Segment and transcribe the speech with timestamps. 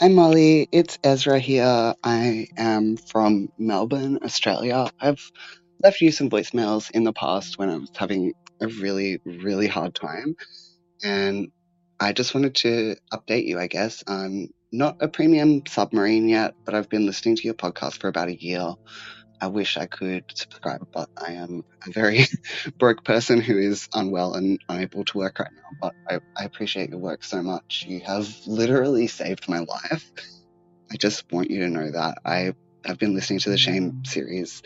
[0.00, 1.92] Hi Molly, it's Ezra here.
[2.02, 4.88] I am from Melbourne, Australia.
[4.98, 5.20] I've
[5.84, 9.94] left you some voicemails in the past when I was having a really, really hard
[9.94, 10.36] time.
[11.04, 11.48] And
[12.00, 14.02] I just wanted to update you, I guess.
[14.06, 18.30] I'm not a premium submarine yet, but I've been listening to your podcast for about
[18.30, 18.72] a year.
[19.40, 22.26] I wish I could subscribe, but I am a very
[22.78, 25.76] broke person who is unwell and unable to work right now.
[25.80, 27.84] But I, I appreciate your work so much.
[27.86, 30.10] You have literally saved my life.
[30.92, 32.18] I just want you to know that.
[32.24, 32.54] I
[32.86, 34.62] have been listening to the Shame series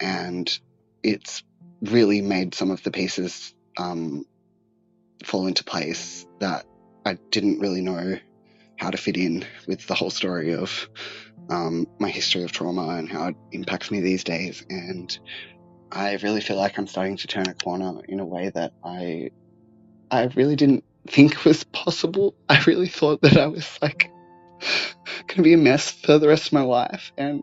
[0.00, 0.50] and
[1.02, 1.42] it's
[1.82, 4.24] really made some of the pieces um,
[5.24, 6.64] fall into place that
[7.04, 8.18] I didn't really know
[8.78, 10.88] how to fit in with the whole story of
[11.50, 14.64] um, my history of trauma and how it impacts me these days.
[14.70, 15.16] And
[15.90, 19.30] I really feel like I'm starting to turn a corner in a way that I
[20.10, 22.34] I really didn't think was possible.
[22.48, 24.10] I really thought that I was like
[25.28, 27.42] to be a mess for the rest of my life, and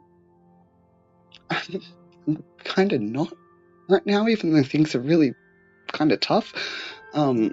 [1.49, 1.81] I'm,
[2.27, 3.33] I'm kind of not
[3.89, 5.33] right now, even though things are really
[5.91, 6.53] kind of tough.
[7.13, 7.51] Um,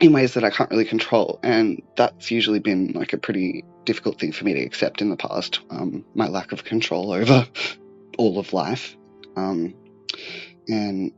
[0.00, 1.38] in ways that I can't really control.
[1.42, 5.16] And that's usually been like a pretty difficult thing for me to accept in the
[5.16, 5.60] past.
[5.70, 7.46] Um, my lack of control over
[8.18, 8.96] all of life.
[9.36, 9.74] Um,
[10.68, 11.12] and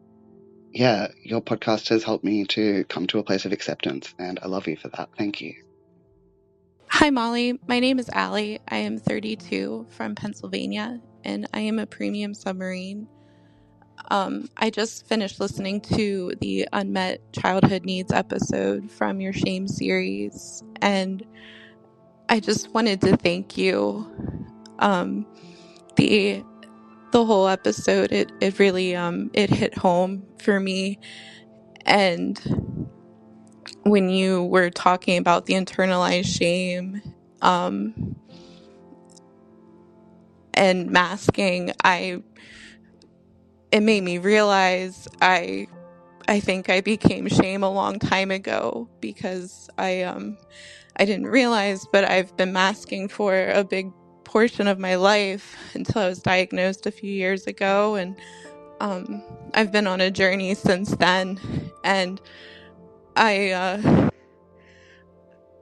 [0.73, 4.15] yeah, your podcast has helped me to come to a place of acceptance.
[4.19, 5.11] And I love you for that.
[5.17, 5.55] Thank you.
[6.89, 7.59] Hi, Molly.
[7.67, 8.61] My name is Allie.
[8.69, 13.09] I am 32 from Pennsylvania, and I am a premium submarine.
[14.09, 20.63] Um, I just finished listening to the Unmet Childhood Needs episode from your Shame series,
[20.81, 21.25] and
[22.29, 24.07] I just wanted to thank you.
[24.79, 25.27] Um,
[25.97, 26.45] the
[27.13, 30.99] the whole episode, it it really um it hit home for me,
[31.85, 32.39] and
[33.85, 37.01] when you were talking about the internalized shame,
[37.43, 38.17] um,
[40.55, 42.23] and masking, I
[43.77, 45.69] it made me realize I
[46.29, 50.39] I think I became shame a long time ago because I um
[50.97, 53.93] I didn't realize but I've been masking for a big
[54.25, 57.97] portion of my life until I was diagnosed a few years ago.
[57.97, 58.17] And
[58.81, 59.23] um
[59.53, 61.39] I've been on a journey since then.
[61.85, 62.19] And
[63.15, 64.11] I uh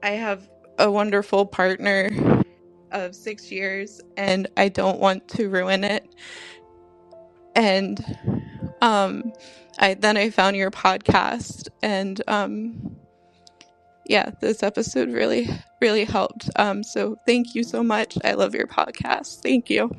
[0.05, 0.49] I have
[0.79, 2.11] a wonderful partner
[2.93, 6.07] of 6 years and I don't want to ruin it
[7.55, 8.03] and
[8.81, 9.33] um
[9.79, 12.97] I then I found your podcast and um
[14.07, 15.49] yeah, this episode really
[15.81, 16.51] really helped.
[16.57, 18.19] Um so thank you so much.
[18.25, 19.43] I love your podcast.
[19.43, 19.91] Thank you.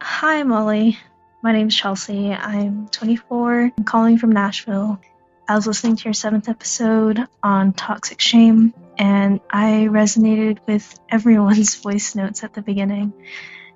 [0.00, 0.98] Hi Molly.
[1.42, 2.32] My name's Chelsea.
[2.32, 3.72] I'm 24.
[3.76, 4.98] I'm calling from Nashville.
[5.46, 11.74] I was listening to your seventh episode on toxic shame, and I resonated with everyone's
[11.82, 13.12] voice notes at the beginning.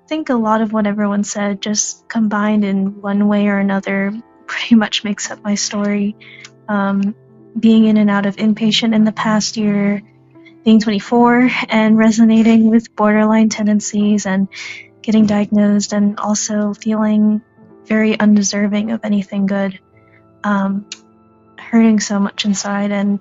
[0.09, 4.11] Think a lot of what everyone said just combined in one way or another
[4.47, 6.15] pretty much makes up my story.
[6.67, 7.15] Um,
[7.57, 10.01] being in and out of inpatient in the past year,
[10.65, 14.47] being 24 and resonating with borderline tendencies and
[15.03, 17.41] getting diagnosed and also feeling
[17.85, 19.79] very undeserving of anything good.
[20.43, 20.87] Um,
[21.59, 23.19] hurting so much inside and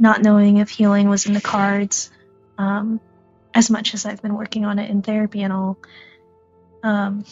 [0.00, 2.10] not knowing if healing was in the cards.
[2.58, 3.00] Um,
[3.54, 5.78] as much as I've been working on it in therapy and all,
[6.82, 7.24] um,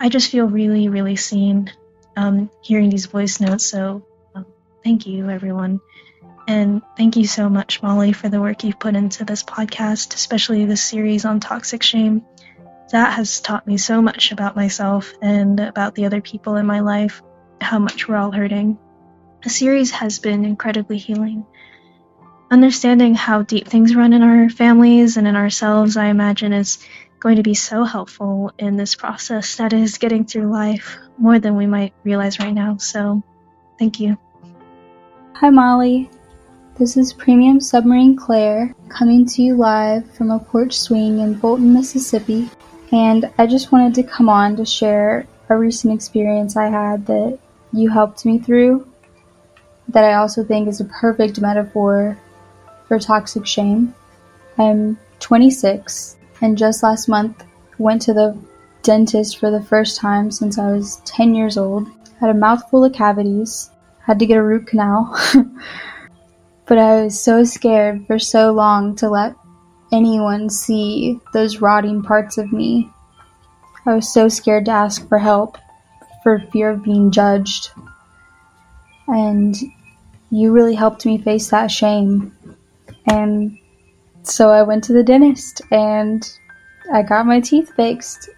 [0.00, 1.70] I just feel really, really seen
[2.16, 3.66] um, hearing these voice notes.
[3.66, 4.46] So, um,
[4.84, 5.80] thank you, everyone.
[6.48, 10.64] And thank you so much, Molly, for the work you've put into this podcast, especially
[10.64, 12.22] this series on toxic shame.
[12.92, 16.80] That has taught me so much about myself and about the other people in my
[16.80, 17.20] life,
[17.60, 18.78] how much we're all hurting.
[19.42, 21.46] The series has been incredibly healing.
[22.48, 26.78] Understanding how deep things run in our families and in ourselves, I imagine, is
[27.18, 31.56] going to be so helpful in this process that is getting through life more than
[31.56, 32.76] we might realize right now.
[32.76, 33.24] So,
[33.80, 34.16] thank you.
[35.34, 36.08] Hi, Molly.
[36.78, 41.72] This is Premium Submarine Claire coming to you live from a porch swing in Bolton,
[41.72, 42.48] Mississippi.
[42.92, 47.40] And I just wanted to come on to share a recent experience I had that
[47.72, 48.86] you helped me through
[49.88, 52.16] that I also think is a perfect metaphor
[52.88, 53.94] for toxic shame.
[54.58, 57.44] I'm 26 and just last month
[57.78, 58.36] went to the
[58.82, 61.88] dentist for the first time since I was 10 years old.
[62.20, 65.14] Had a mouthful of cavities, had to get a root canal.
[66.66, 69.36] But I was so scared for so long to let
[69.92, 72.90] anyone see those rotting parts of me.
[73.86, 75.58] I was so scared to ask for help
[76.24, 77.70] for fear of being judged.
[79.06, 79.56] And
[80.30, 82.35] you really helped me face that shame.
[83.06, 83.58] And
[84.22, 86.28] so I went to the dentist and
[86.92, 88.30] I got my teeth fixed.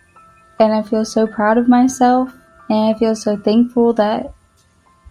[0.60, 2.32] And I feel so proud of myself.
[2.68, 4.34] And I feel so thankful that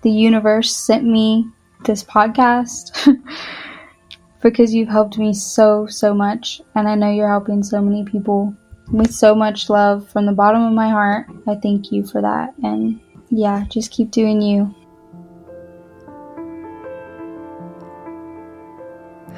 [0.02, 1.48] the universe sent me
[1.86, 2.92] this podcast
[4.42, 6.62] because you've helped me so, so much.
[6.76, 8.56] And I know you're helping so many people
[8.92, 11.28] with so much love from the bottom of my heart.
[11.48, 12.54] I thank you for that.
[12.64, 13.00] And
[13.30, 14.74] yeah, just keep doing you.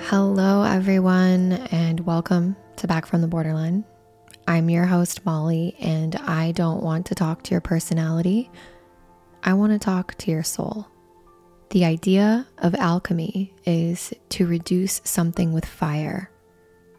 [0.09, 3.85] Hello, everyone, and welcome to Back from the Borderline.
[4.47, 8.50] I'm your host, Molly, and I don't want to talk to your personality.
[9.44, 10.88] I want to talk to your soul.
[11.69, 16.31] The idea of alchemy is to reduce something with fire,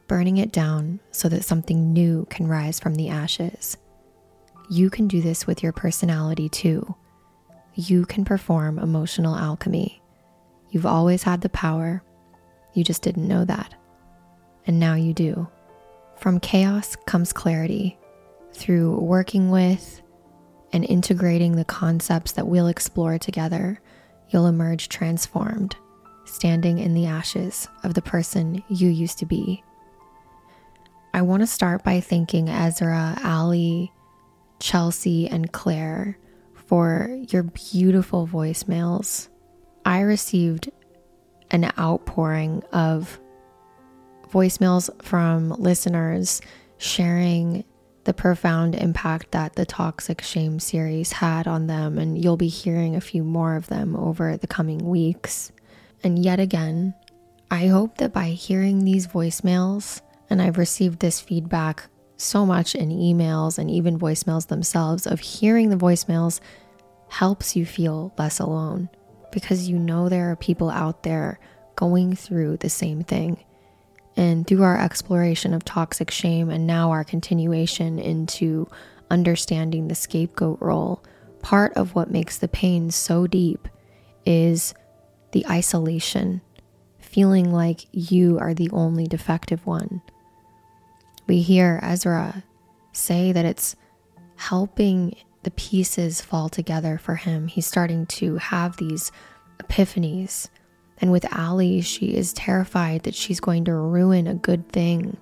[0.07, 3.77] burning it down so that something new can rise from the ashes.
[4.71, 6.95] You can do this with your personality too.
[7.75, 10.01] You can perform emotional alchemy.
[10.71, 12.05] You've always had the power,
[12.75, 13.75] you just didn't know that.
[14.67, 15.49] And now you do.
[16.17, 17.99] From chaos comes clarity.
[18.53, 20.03] Through working with
[20.73, 23.81] and integrating the concepts that we'll explore together,
[24.29, 25.77] you'll emerge transformed,
[26.25, 29.63] standing in the ashes of the person you used to be.
[31.13, 33.93] I want to start by thanking Ezra, Ali,
[34.61, 36.19] Chelsea, and Claire
[36.55, 39.29] for your beautiful voicemails.
[39.85, 40.71] I received
[41.51, 43.21] an outpouring of
[44.31, 46.41] voicemails from listeners
[46.79, 47.65] sharing
[48.05, 52.97] the profound impact that the Toxic Shame series had on them, and you'll be hearing
[52.97, 55.53] a few more of them over the coming weeks.
[56.03, 56.95] And yet again,
[57.51, 62.91] I hope that by hearing these voicemails, and I've received this feedback so much in
[62.91, 66.41] emails and even voicemails themselves, of hearing the voicemails
[67.09, 68.89] helps you feel less alone
[69.33, 71.39] because you know there are people out there
[71.77, 73.43] going through the same thing.
[74.17, 78.69] And through our exploration of toxic shame and now our continuation into
[79.11, 81.03] understanding the scapegoat role,
[81.43, 83.69] part of what makes the pain so deep
[84.27, 84.75] is
[85.33, 86.41] the isolation,
[86.99, 90.03] feeling like you are the only defective one.
[91.27, 92.45] We hear Ezra
[92.93, 93.77] say that it's
[94.37, 97.49] helping the pieces fall together for him.
[97.49, 99.11] He's starting to have these
[99.59, 100.49] epiphanies
[101.01, 105.17] and with Ali, she is terrified that she's going to ruin a good thing.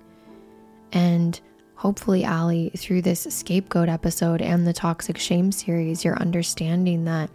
[0.91, 1.39] And
[1.75, 7.29] hopefully, Ali, through this scapegoat episode and the toxic shame series, you're understanding that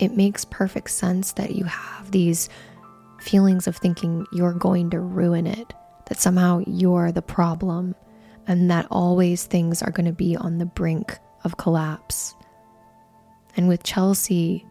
[0.00, 2.48] it makes perfect sense that you have these
[3.20, 5.72] feelings of thinking you're going to ruin it,
[6.06, 7.94] that somehow you're the problem,
[8.48, 12.34] and that always things are going to be on the brink of collapse.
[13.56, 14.66] And with Chelsea,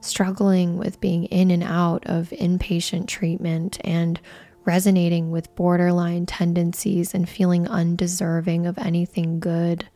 [0.00, 4.20] struggling with being in and out of inpatient treatment and
[4.64, 9.88] resonating with borderline tendencies and feeling undeserving of anything good.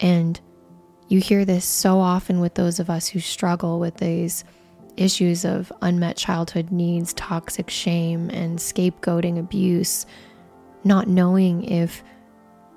[0.00, 0.40] And
[1.08, 4.44] you hear this so often with those of us who struggle with these
[4.96, 10.06] issues of unmet childhood needs, toxic shame, and scapegoating abuse,
[10.84, 12.02] not knowing if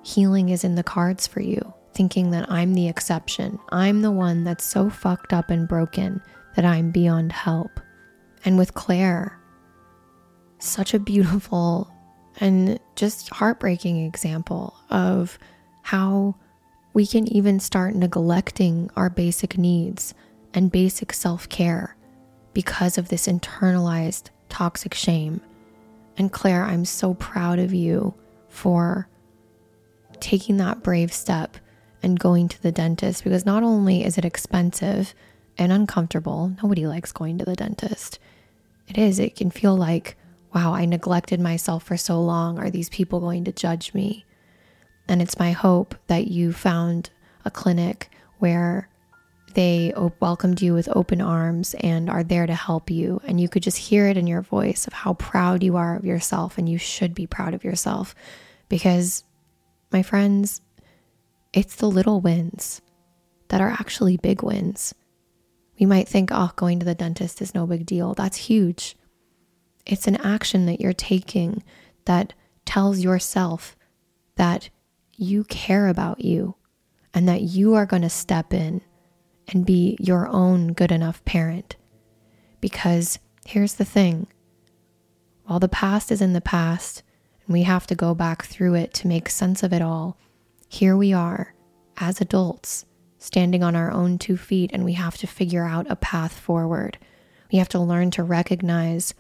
[0.03, 3.60] healing is in the cards for you, thinking that I'm the exception.
[3.70, 6.22] I'm the one that's so fucked up and broken
[6.56, 7.80] that I'm beyond help.
[8.46, 9.40] And with Claire,
[10.60, 11.92] such a beautiful
[12.40, 15.38] and just heartbreaking example of
[15.82, 16.36] how
[16.94, 20.14] we can even start neglecting our basic needs
[20.54, 21.96] and basic self care
[22.54, 25.42] because of this internalized toxic shame.
[26.18, 28.14] And Claire, I'm so proud of you
[28.50, 29.08] for
[30.20, 31.58] taking that brave step
[32.04, 35.16] and going to the dentist because not only is it expensive
[35.58, 38.20] and uncomfortable, nobody likes going to the dentist.
[38.88, 40.18] It is, it can feel like
[40.54, 42.60] wow, I neglected myself for so long.
[42.60, 44.26] Are these people going to judge me?
[45.08, 47.10] And it's my hope that you found
[47.44, 48.88] a clinic where
[49.54, 53.22] they welcomed you with open arms and are there to help you.
[53.26, 56.06] And you could just hear it in your voice of how proud you are of
[56.06, 56.58] yourself.
[56.58, 58.16] And you should be proud of yourself
[58.70, 59.24] because,
[59.92, 60.62] my friends,
[61.54, 62.82] it's the little wins
[63.50, 64.94] that are actually big wins.
[65.80, 68.14] We might think, oh, going to the dentist is no big deal.
[68.14, 68.96] That's huge.
[69.86, 71.64] It's an action that you're taking
[72.06, 72.34] that
[72.66, 73.76] tells yourself
[74.36, 74.70] that
[75.16, 76.56] you care about you
[77.14, 78.82] and that you are going to step in
[79.48, 81.76] and be your own good enough parent.
[82.62, 84.28] Because here's the thing
[85.44, 87.04] while the past is in the past
[87.46, 90.18] and we have to go back through it to make sense of it all,
[90.74, 91.53] here we are
[91.98, 92.86] as adults
[93.20, 96.98] standing on our own two feet and we have to figure out a path forward.
[97.51, 99.13] We have to learn to recognize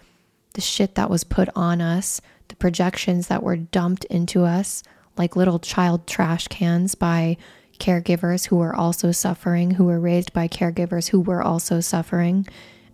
[0.53, 4.81] the shit that was put on us, the projections that were dumped into us
[5.15, 7.37] like little child trash cans by
[7.79, 12.47] caregivers who were also suffering, who were raised by caregivers who were also suffering,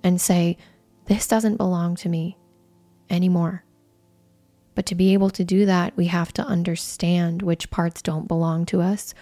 [0.03, 0.57] and say,
[1.05, 2.37] This doesn't belong to me
[3.09, 3.63] anymore.
[4.79, 8.65] But to be able to do that, we have to understand which parts don't belong
[8.67, 9.13] to us,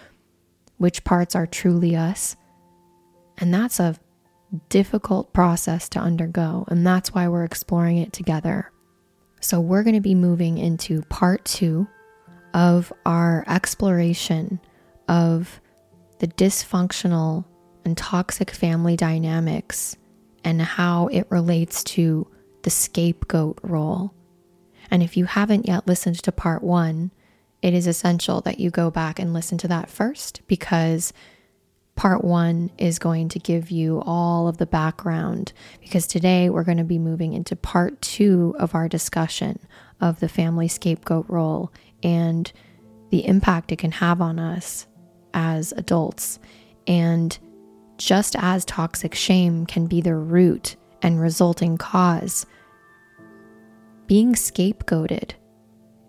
[0.76, 2.36] which parts are truly us.
[3.38, 3.96] And that's a
[4.68, 8.70] difficult process to undergo, and that's why we're exploring it together.
[9.40, 11.88] So, we're going to be moving into part two
[12.54, 14.60] of our exploration
[15.08, 15.60] of
[16.20, 17.44] the dysfunctional
[17.84, 19.96] and toxic family dynamics
[20.44, 22.28] and how it relates to
[22.62, 24.14] the scapegoat role.
[24.90, 27.10] And if you haven't yet listened to part one,
[27.60, 31.12] it is essential that you go back and listen to that first because
[31.98, 36.78] Part one is going to give you all of the background because today we're going
[36.78, 39.58] to be moving into part two of our discussion
[40.00, 41.72] of the family scapegoat role
[42.04, 42.52] and
[43.10, 44.86] the impact it can have on us
[45.34, 46.38] as adults.
[46.86, 47.36] And
[47.96, 52.46] just as toxic shame can be the root and resulting cause,
[54.08, 55.32] being scapegoated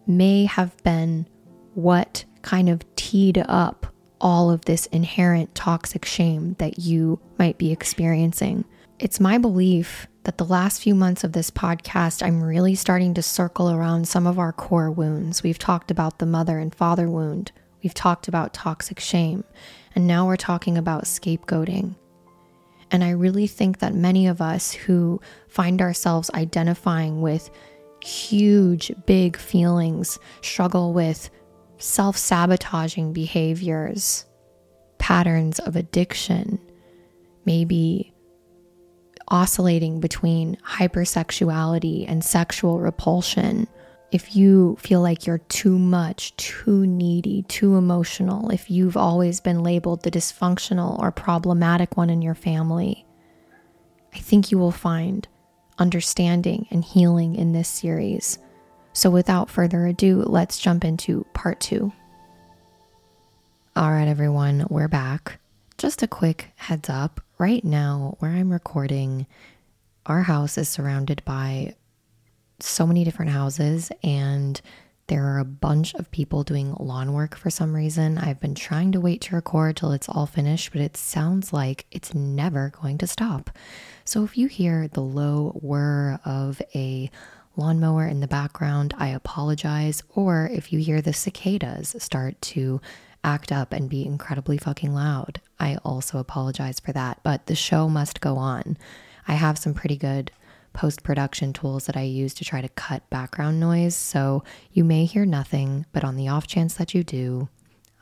[0.08, 1.28] may have been
[1.76, 3.86] what kind of teed up
[4.22, 8.64] all of this inherent toxic shame that you might be experiencing.
[9.00, 13.22] It's my belief that the last few months of this podcast, I'm really starting to
[13.22, 15.44] circle around some of our core wounds.
[15.44, 17.52] We've talked about the mother and father wound,
[17.84, 19.44] we've talked about toxic shame,
[19.94, 21.96] and now we're talking about scapegoating.
[22.92, 27.50] And I really think that many of us who find ourselves identifying with
[28.04, 31.30] huge, big feelings struggle with
[31.78, 34.26] self sabotaging behaviors,
[34.98, 36.60] patterns of addiction,
[37.46, 38.14] maybe
[39.30, 43.68] oscillating between hypersexuality and sexual repulsion.
[44.12, 49.62] If you feel like you're too much, too needy, too emotional, if you've always been
[49.62, 53.06] labeled the dysfunctional or problematic one in your family,
[54.14, 55.28] I think you will find
[55.80, 58.38] understanding and healing in this series.
[58.94, 61.92] So, without further ado, let's jump into part two.
[63.76, 65.40] All right, everyone, we're back.
[65.78, 69.26] Just a quick heads up right now, where I'm recording,
[70.06, 71.76] our house is surrounded by
[72.60, 74.60] so many different houses, and
[75.10, 78.18] there are a bunch of people doing lawn work for some reason.
[78.18, 81.86] I've been trying to wait to record till it's all finished, but it sounds like
[81.92, 83.50] it's never going to stop.
[84.06, 87.10] So if you hear the low whir of a
[87.56, 90.04] lawnmower in the background, I apologize.
[90.16, 92.80] Or if you hear the cicadas start to
[93.24, 97.20] act up and be incredibly fucking loud, I also apologize for that.
[97.24, 98.78] But the show must go on.
[99.28, 100.32] I have some pretty good
[100.80, 103.98] post production tools that I use to try to cut background noise.
[103.98, 107.50] So you may hear nothing, but on the off chance that you do,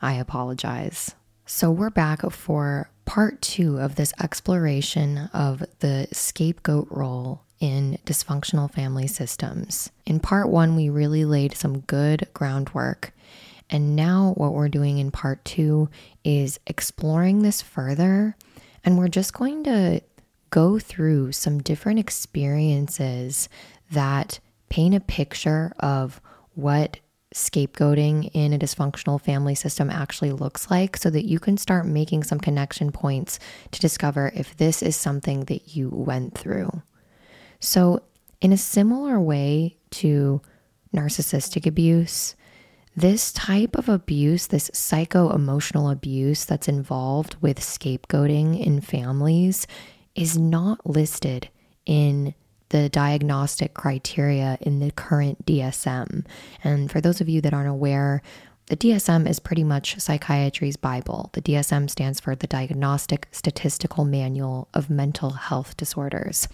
[0.00, 1.16] I apologize.
[1.44, 8.72] So we're back for part two of this exploration of the scapegoat role in dysfunctional
[8.72, 9.90] family systems.
[10.06, 13.12] In part one, we really laid some good groundwork.
[13.68, 15.90] And now, what we're doing in part two
[16.22, 18.36] is exploring this further.
[18.84, 20.00] And we're just going to
[20.50, 23.48] go through some different experiences
[23.90, 26.20] that paint a picture of
[26.54, 26.98] what
[27.34, 32.22] scapegoating in a dysfunctional family system actually looks like so that you can start making
[32.22, 33.38] some connection points
[33.70, 36.82] to discover if this is something that you went through.
[37.60, 38.02] So,
[38.40, 40.40] in a similar way to
[40.94, 42.36] narcissistic abuse,
[42.96, 49.66] this type of abuse, this psycho emotional abuse that's involved with scapegoating in families,
[50.18, 51.48] is not listed
[51.86, 52.34] in
[52.70, 56.26] the diagnostic criteria in the current DSM.
[56.62, 58.20] And for those of you that aren't aware,
[58.66, 61.30] the DSM is pretty much psychiatry's Bible.
[61.32, 66.48] The DSM stands for the Diagnostic Statistical Manual of Mental Health Disorders.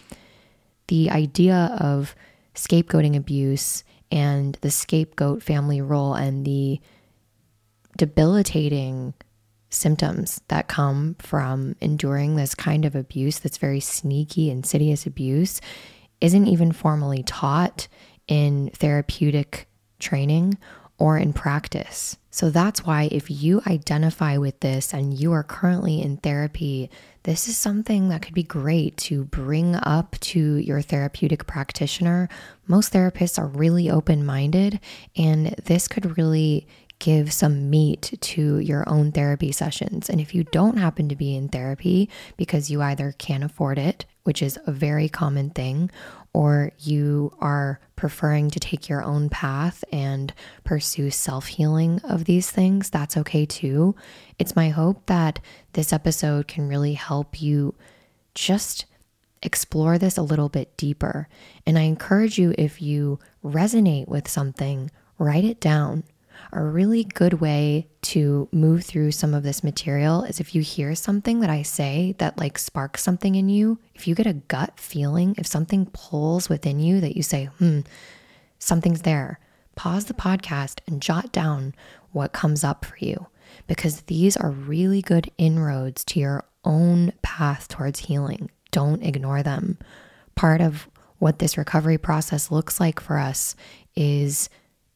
[0.87, 2.15] The idea of
[2.55, 6.81] scapegoating abuse and the scapegoat family role and the
[7.97, 9.15] debilitating
[9.75, 15.61] symptoms that come from enduring this kind of abuse that's very sneaky, insidious abuse
[16.21, 17.89] isn't even formally taught
[18.29, 20.57] in therapeutic training
[20.99, 22.17] or in practice.
[22.31, 26.91] So that's why if you identify with this and you are currently in therapy,
[27.25, 32.29] this is something that could be great to bring up to your therapeutic practitioner.
[32.67, 34.81] Most therapists are really open minded,
[35.17, 36.67] and this could really
[36.99, 40.09] give some meat to your own therapy sessions.
[40.09, 44.07] And if you don't happen to be in therapy because you either can't afford it,
[44.23, 45.91] which is a very common thing,
[46.33, 50.33] or you are preferring to take your own path and
[50.65, 53.95] pursue self healing of these things, that's okay too.
[54.39, 55.41] It's my hope that
[55.75, 57.75] this episode can really help you
[58.35, 58.87] just
[59.43, 61.29] explore this a little bit deeper.
[61.67, 66.03] And I encourage you, if you resonate with something, write it down
[66.55, 70.95] a really good way to move through some of this material is if you hear
[70.95, 74.79] something that I say that like sparks something in you, if you get a gut
[74.79, 77.81] feeling, if something pulls within you that you say, hmm,
[78.59, 79.41] something's there,
[79.75, 81.75] pause the podcast and jot down
[82.13, 83.27] what comes up for you
[83.67, 88.51] because these are really good inroads to your own path towards healing.
[88.71, 89.79] Don't ignore them.
[90.35, 90.89] Part of
[91.19, 93.57] what this recovery process looks like for us
[93.97, 94.49] is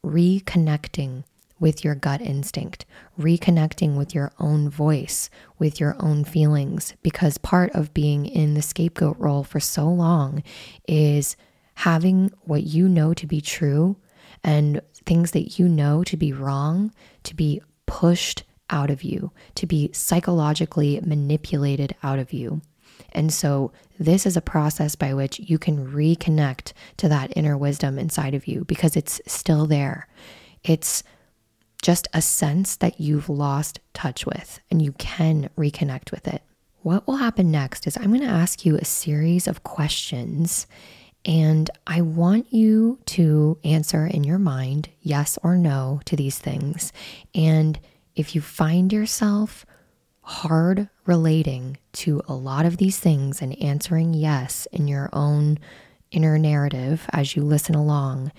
[0.05, 1.25] reconnecting
[1.61, 2.85] with your gut instinct,
[3.19, 8.63] reconnecting with your own voice, with your own feelings, because part of being in the
[8.63, 10.43] scapegoat role for so long
[10.87, 11.37] is
[11.75, 13.97] having what you know to be true
[14.45, 16.93] and things that you know to be wrong
[17.25, 22.61] to be pushed out of you, to be psychologically manipulated out of you.
[23.13, 27.99] And so, this is a process by which you can reconnect to that inner wisdom
[27.99, 30.09] inside of you because it's still there.
[30.63, 31.03] It's
[31.83, 36.43] just a sense that you've lost touch with and you can reconnect with it.
[36.83, 40.67] What will happen next is I'm going to ask you a series of questions,
[41.25, 46.93] and I want you to answer in your mind yes or no to these things.
[47.35, 47.79] And
[48.15, 49.67] if you find yourself
[50.23, 55.59] hard relating to a lot of these things and answering yes in your own
[56.11, 58.33] inner narrative as you listen along,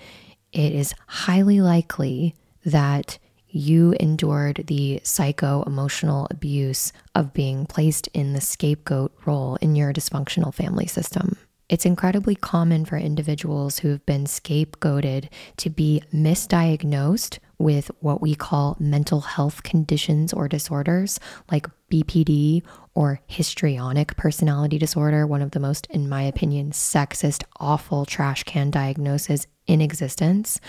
[0.52, 3.18] it is highly likely that
[3.52, 9.92] you endured the psycho emotional abuse of being placed in the scapegoat role in your
[9.92, 11.36] dysfunctional family system.
[11.70, 18.34] It's incredibly common for individuals who have been scapegoated to be misdiagnosed with what we
[18.34, 21.20] call mental health conditions or disorders
[21.52, 28.04] like BPD or histrionic personality disorder, one of the most, in my opinion, sexist, awful
[28.04, 30.60] trash can diagnoses in existence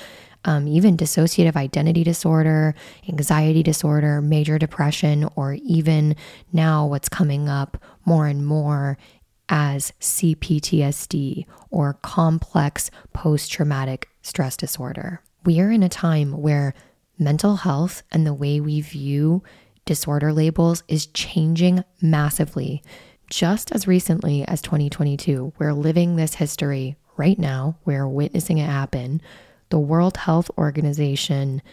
[0.46, 2.76] um, even dissociative identity disorder,
[3.08, 6.16] anxiety disorder, major depression, or even
[6.52, 8.98] now what's coming up more and more
[9.50, 15.22] as CPTSD or complex post traumatic stress disorder.
[15.46, 16.74] We are in a time where
[17.20, 19.44] mental health and the way we view
[19.86, 22.82] disorder labels is changing massively.
[23.30, 29.22] Just as recently as 2022, we're living this history right now, we're witnessing it happen
[29.72, 31.64] the World Health Organization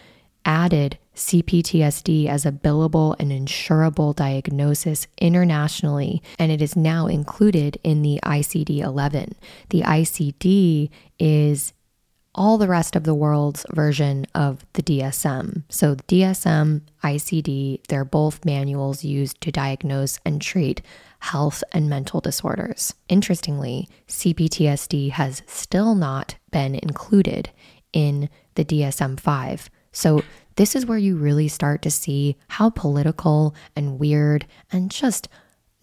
[0.45, 8.01] added CPTSD as a billable and insurable diagnosis internationally, and it is now included in
[8.01, 9.35] the ICD 11.
[9.69, 11.73] The ICD is
[12.33, 15.63] all the rest of the world's version of the DSM.
[15.67, 20.81] So, DSM, ICD, they're both manuals used to diagnose and treat
[21.19, 22.93] health and mental disorders.
[23.09, 27.49] Interestingly, CPTSD has still not been included
[27.93, 29.69] in the DSM 5.
[29.91, 30.23] So,
[30.55, 35.29] this is where you really start to see how political and weird and just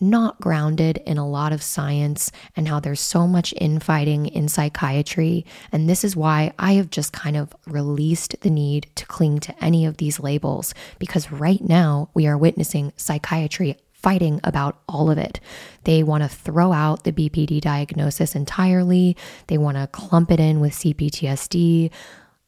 [0.01, 5.47] not grounded in a lot of science and how there's so much infighting in psychiatry.
[5.73, 9.65] And this is why I have just kind of released the need to cling to
[9.65, 15.19] any of these labels because right now we are witnessing psychiatry fighting about all of
[15.19, 15.41] it.
[15.85, 19.17] They want to throw out the BPD diagnosis entirely,
[19.49, 21.91] they want to clump it in with CPTSD,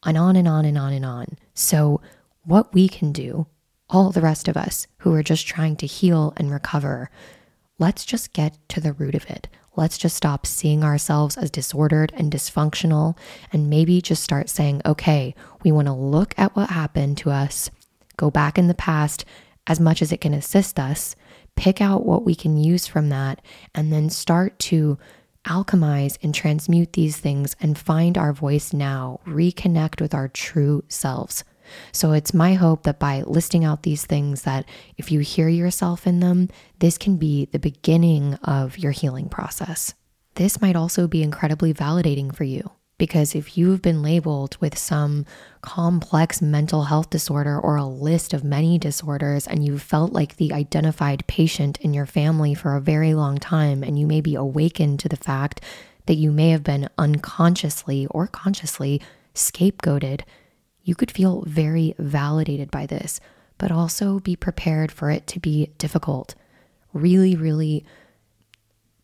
[0.05, 1.39] and on and on and on and on.
[1.55, 2.01] So,
[2.45, 3.47] what we can do,
[3.91, 7.11] all the rest of us who are just trying to heal and recover,
[7.79, 9.49] let's just get to the root of it.
[9.77, 13.17] Let's just stop seeing ourselves as disordered and dysfunctional
[13.53, 17.71] and maybe just start saying, okay, we want to look at what happened to us,
[18.17, 19.25] go back in the past
[19.69, 21.15] as much as it can assist us,
[21.59, 23.43] pick out what we can use from that,
[23.75, 24.97] and then start to
[25.45, 31.43] alchemize and transmute these things and find our voice now, reconnect with our true selves.
[31.91, 34.67] So it's my hope that by listing out these things that
[34.97, 39.95] if you hear yourself in them, this can be the beginning of your healing process.
[40.37, 45.25] This might also be incredibly validating for you because if you've been labeled with some
[45.63, 50.53] complex mental health disorder or a list of many disorders and you've felt like the
[50.53, 54.99] identified patient in your family for a very long time and you may be awakened
[54.99, 55.61] to the fact
[56.07, 59.01] that you may have been unconsciously or consciously
[59.35, 60.23] scapegoated
[60.89, 63.21] you could feel very validated by this,
[63.59, 66.35] but also be prepared for it to be difficult.
[66.95, 67.85] Really, really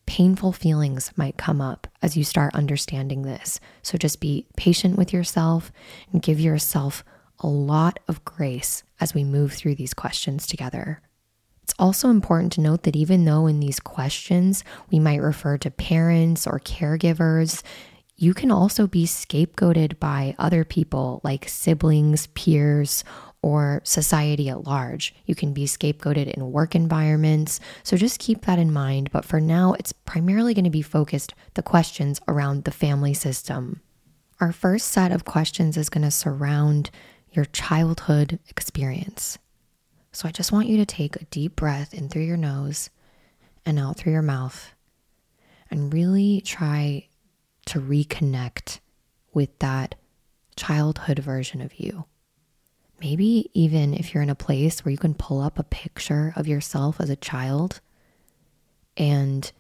[0.07, 3.61] painful feelings might come up as you start understanding this.
[3.83, 5.73] So just be patient with yourself
[6.13, 7.05] and give yourself
[7.41, 11.01] a lot of grace as we move through these questions together.
[11.63, 15.71] It's also important to note that even though in these questions we might refer to
[15.71, 17.63] parents or caregivers,
[18.17, 23.03] you can also be scapegoated by other people like siblings, peers,
[23.45, 25.15] or society at large.
[25.27, 27.61] You can be scapegoated in work environments.
[27.83, 29.13] So just keep that in mind.
[29.13, 33.83] But for now, it's primarily going to be focused the questions around the family system.
[34.41, 36.91] Our first set of questions is going to surround
[37.33, 39.37] your childhood experience.
[40.11, 42.89] So I just want you to take a deep breath in through your nose
[43.67, 44.73] and out through your mouth
[45.71, 47.09] and really try
[47.67, 48.81] to reconnect
[49.35, 49.97] with that
[50.57, 52.07] childhood version of you.
[53.01, 56.49] Maybe even if you're in a place where you can pull up a picture of
[56.49, 57.81] yourself as a child
[58.97, 59.51] and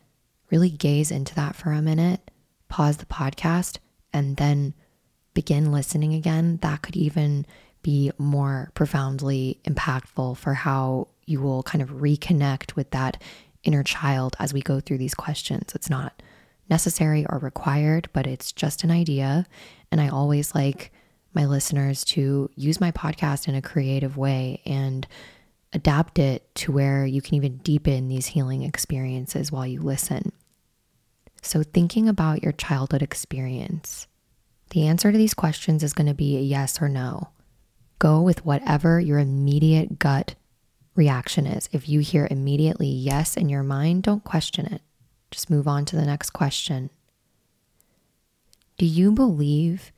[0.51, 2.31] really gaze into that for a minute,
[2.68, 3.79] pause the podcast,
[4.12, 4.75] and then
[5.35, 7.44] begin listening again, that could even
[7.83, 13.20] be more profoundly impactful for how you will kind of reconnect with that
[13.62, 15.75] inner child as we go through these questions.
[15.75, 16.23] It's not
[16.70, 19.47] necessary or required, but it's just an idea.
[19.90, 20.92] And I always like
[21.35, 25.07] my listeners to use my podcast in a creative way and
[25.73, 30.33] adapt it to where you can even deepen these healing experiences while you listen.
[31.42, 34.07] So, thinking about your childhood experience,
[34.70, 37.29] the answer to these questions is going to be a yes or no.
[37.99, 40.35] Go with whatever your immediate gut
[40.94, 41.68] reaction is.
[41.73, 44.83] If you hear immediately yes in your mind, don't question it.
[45.31, 46.90] Just move on to the next question.
[48.79, 49.92] Do you believe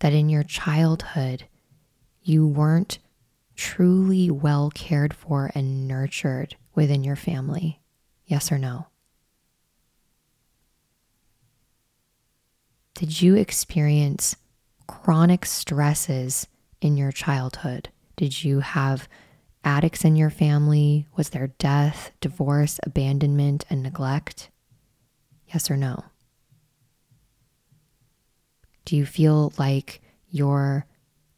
[0.00, 1.44] that in your childhood
[2.22, 2.98] you weren't
[3.54, 7.80] truly well cared for and nurtured within your family?
[8.26, 8.86] Yes or no?
[12.94, 14.36] Did you experience
[14.86, 16.46] chronic stresses
[16.80, 17.90] in your childhood?
[18.16, 19.08] Did you have
[19.64, 21.06] addicts in your family?
[21.16, 24.50] Was there death, divorce, abandonment, and neglect?
[25.52, 26.04] Yes or no?
[28.86, 30.86] Do you feel like your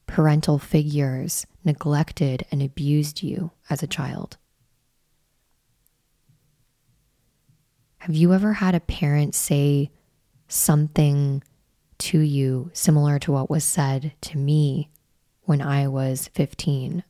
[0.07, 4.37] parental figures neglected and abused you as a child?
[7.99, 9.91] Have you ever had a parent say
[10.47, 11.43] something
[11.99, 14.91] to you similar to what was said to me
[15.43, 17.03] when I was 15?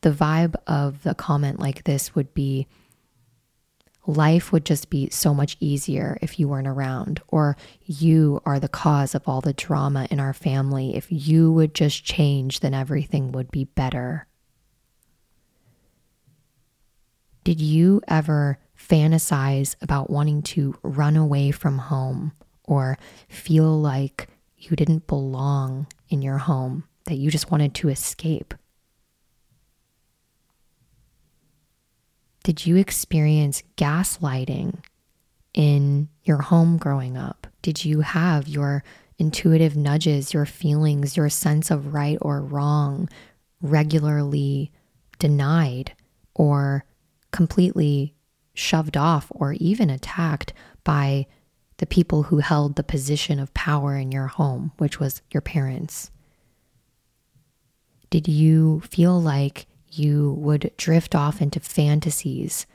[0.00, 2.66] The vibe of the comment like this would be
[4.06, 8.68] life would just be so much easier if you weren't around, or you are the
[8.68, 10.96] cause of all the drama in our family.
[10.96, 14.26] If you would just change, then everything would be better.
[17.44, 22.32] Did you ever fantasize about wanting to run away from home
[22.64, 28.52] or feel like you didn't belong in your home, that you just wanted to escape?
[32.46, 34.78] Did you experience gaslighting
[35.52, 37.48] in your home growing up?
[37.60, 38.84] Did you have your
[39.18, 43.08] intuitive nudges, your feelings, your sense of right or wrong
[43.60, 44.70] regularly
[45.18, 45.96] denied
[46.36, 46.84] or
[47.32, 48.14] completely
[48.54, 50.52] shoved off or even attacked
[50.84, 51.26] by
[51.78, 56.12] the people who held the position of power in your home, which was your parents?
[58.08, 59.66] Did you feel like
[59.98, 62.66] you would drift off into fantasies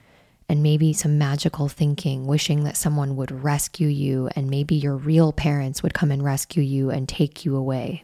[0.49, 5.31] and maybe some magical thinking, wishing that someone would rescue you and maybe your real
[5.31, 8.03] parents would come and rescue you and take you away.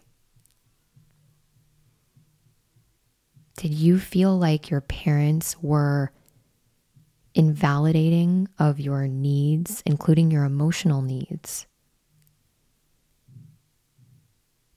[3.58, 6.12] Did you feel like your parents were
[7.34, 11.66] invalidating of your needs, including your emotional needs?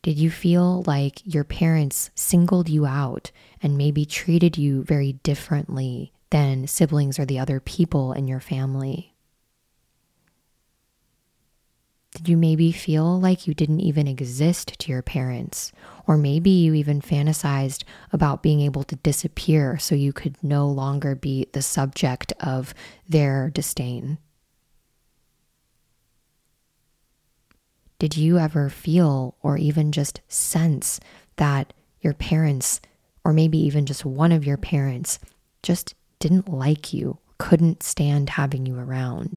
[0.03, 3.31] Did you feel like your parents singled you out
[3.63, 9.15] and maybe treated you very differently than siblings or the other people in your family?
[12.15, 15.71] Did you maybe feel like you didn't even exist to your parents?
[16.07, 21.15] Or maybe you even fantasized about being able to disappear so you could no longer
[21.15, 22.75] be the subject of
[23.09, 24.19] their disdain?
[28.01, 31.01] Did you ever feel or even just sense
[31.37, 32.81] that your parents,
[33.27, 35.19] or maybe even just one of your parents,
[35.63, 39.35] just didn't like you, couldn't stand having you around?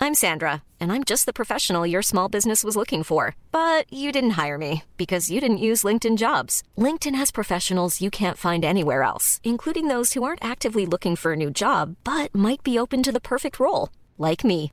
[0.00, 3.36] I'm Sandra, and I'm just the professional your small business was looking for.
[3.52, 6.62] But you didn't hire me because you didn't use LinkedIn jobs.
[6.78, 11.34] LinkedIn has professionals you can't find anywhere else, including those who aren't actively looking for
[11.34, 14.72] a new job but might be open to the perfect role, like me.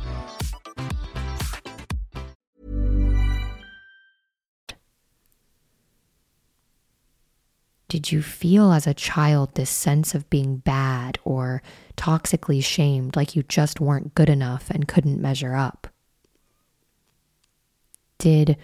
[7.91, 11.61] Did you feel as a child this sense of being bad or
[11.97, 15.89] toxically shamed, like you just weren't good enough and couldn't measure up?
[18.17, 18.55] Did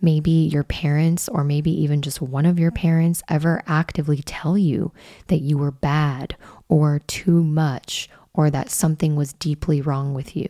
[0.00, 4.90] maybe your parents, or maybe even just one of your parents, ever actively tell you
[5.28, 6.36] that you were bad
[6.68, 10.48] or too much or that something was deeply wrong with you?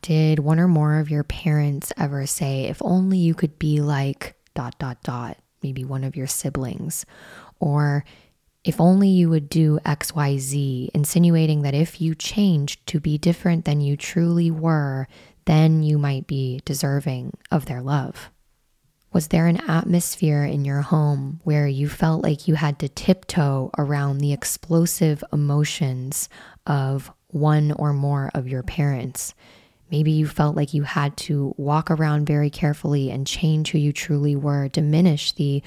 [0.00, 4.36] Did one or more of your parents ever say, if only you could be like
[4.54, 5.36] dot, dot, dot?
[5.66, 7.04] Maybe one of your siblings,
[7.58, 8.04] or
[8.62, 13.80] if only you would do XYZ, insinuating that if you changed to be different than
[13.80, 15.08] you truly were,
[15.44, 18.30] then you might be deserving of their love.
[19.12, 23.72] Was there an atmosphere in your home where you felt like you had to tiptoe
[23.76, 26.28] around the explosive emotions
[26.64, 29.34] of one or more of your parents?
[29.90, 33.92] Maybe you felt like you had to walk around very carefully and change who you
[33.92, 35.62] truly were, diminish the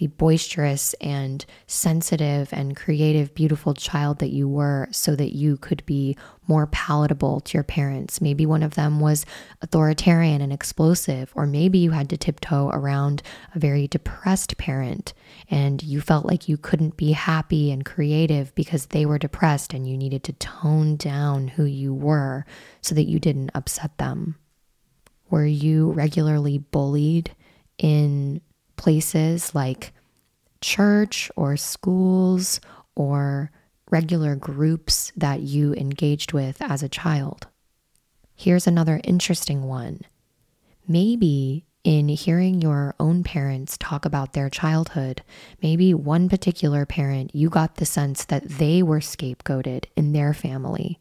[0.00, 5.84] the boisterous and sensitive and creative, beautiful child that you were so that you could
[5.84, 6.16] be
[6.48, 8.18] more palatable to your parents.
[8.18, 9.26] Maybe one of them was
[9.60, 13.22] authoritarian and explosive, or maybe you had to tiptoe around
[13.54, 15.12] a very depressed parent
[15.50, 19.86] and you felt like you couldn't be happy and creative because they were depressed and
[19.86, 22.46] you needed to tone down who you were
[22.80, 24.36] so that you didn't upset them.
[25.28, 27.36] Were you regularly bullied
[27.76, 28.40] in
[28.80, 29.92] places like
[30.62, 32.60] church or schools
[32.96, 33.50] or
[33.90, 37.46] regular groups that you engaged with as a child.
[38.34, 40.00] Here's another interesting one.
[40.88, 45.22] Maybe in hearing your own parents talk about their childhood,
[45.62, 50.98] maybe one particular parent, you got the sense that they were scapegoated in their family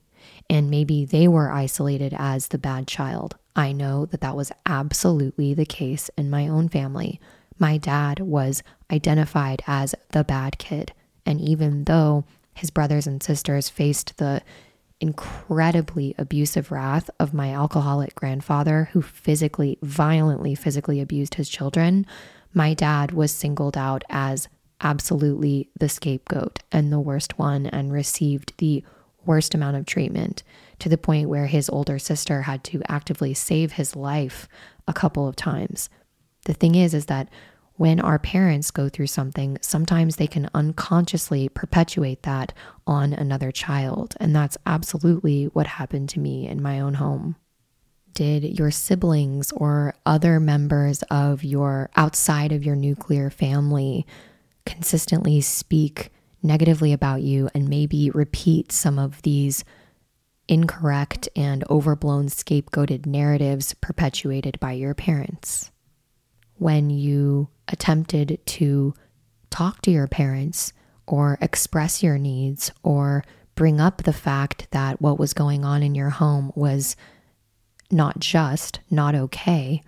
[0.50, 3.38] and maybe they were isolated as the bad child.
[3.56, 7.22] I know that that was absolutely the case in my own family.
[7.60, 10.94] My dad was identified as the bad kid.
[11.26, 12.24] And even though
[12.56, 14.42] his brothers and sisters faced the
[15.02, 22.06] incredibly abusive wrath of my alcoholic grandfather, who physically, violently physically abused his children,
[22.54, 24.48] my dad was singled out as
[24.82, 28.84] absolutely the scapegoat and the worst one and received the
[29.26, 30.44] worst amount of treatment
[30.80, 34.48] to the point where his older sister had to actively save his life
[34.88, 35.90] a couple of times.
[36.46, 37.30] The thing is is that
[37.80, 42.52] when our parents go through something, sometimes they can unconsciously perpetuate that
[42.86, 44.16] on another child.
[44.20, 47.38] And that's absolutely what happened to me in my own home.
[48.14, 54.06] Did your siblings or other members of your outside of your nuclear family
[54.66, 56.12] consistently speak
[56.44, 59.64] negatively about you and maybe repeat some of these
[60.50, 65.72] incorrect and overblown scapegoated narratives perpetuated by your parents?
[66.56, 68.94] When you attempted to
[69.50, 70.74] talk to your parents
[71.08, 73.24] or express your needs or
[73.56, 76.96] bring up the fact that what was going on in your home was
[77.92, 79.82] not just, not okay,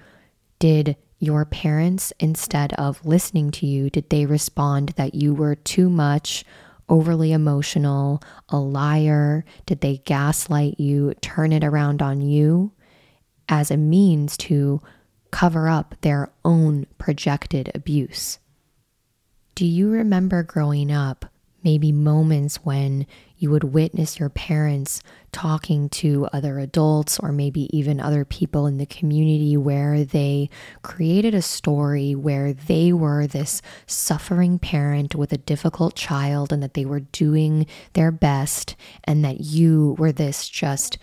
[0.59, 5.87] did your parents, instead of listening to you, did they respond that you were too
[5.89, 6.43] much,
[6.89, 9.45] overly emotional, a liar?
[9.67, 12.71] Did they gaslight you, turn it around on you
[13.47, 14.81] as a means to
[15.31, 18.39] cover up their own projected abuse.
[19.55, 21.25] Do you remember growing up,
[21.63, 23.05] maybe moments when
[23.37, 28.77] you would witness your parents talking to other adults or maybe even other people in
[28.77, 30.49] the community where they
[30.83, 36.73] created a story where they were this suffering parent with a difficult child and that
[36.75, 40.97] they were doing their best and that you were this just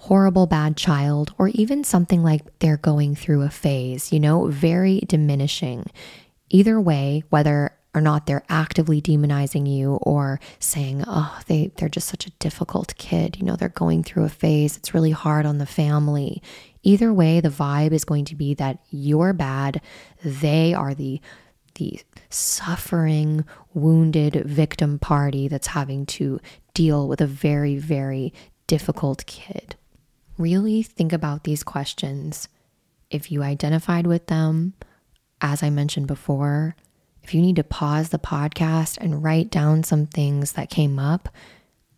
[0.00, 5.00] horrible bad child, or even something like they're going through a phase, you know, very
[5.00, 5.84] diminishing.
[6.48, 12.08] Either way, whether or not they're actively demonizing you or saying, oh, they, they're just
[12.08, 15.58] such a difficult kid, you know, they're going through a phase, it's really hard on
[15.58, 16.42] the family.
[16.82, 19.82] Either way, the vibe is going to be that you're bad,
[20.24, 21.20] they are the
[21.74, 26.40] the suffering, wounded victim party that's having to
[26.74, 28.32] deal with a very, very
[28.66, 29.76] difficult kid
[30.40, 32.48] really think about these questions.
[33.10, 34.74] If you identified with them,
[35.40, 36.74] as I mentioned before,
[37.22, 41.28] if you need to pause the podcast and write down some things that came up,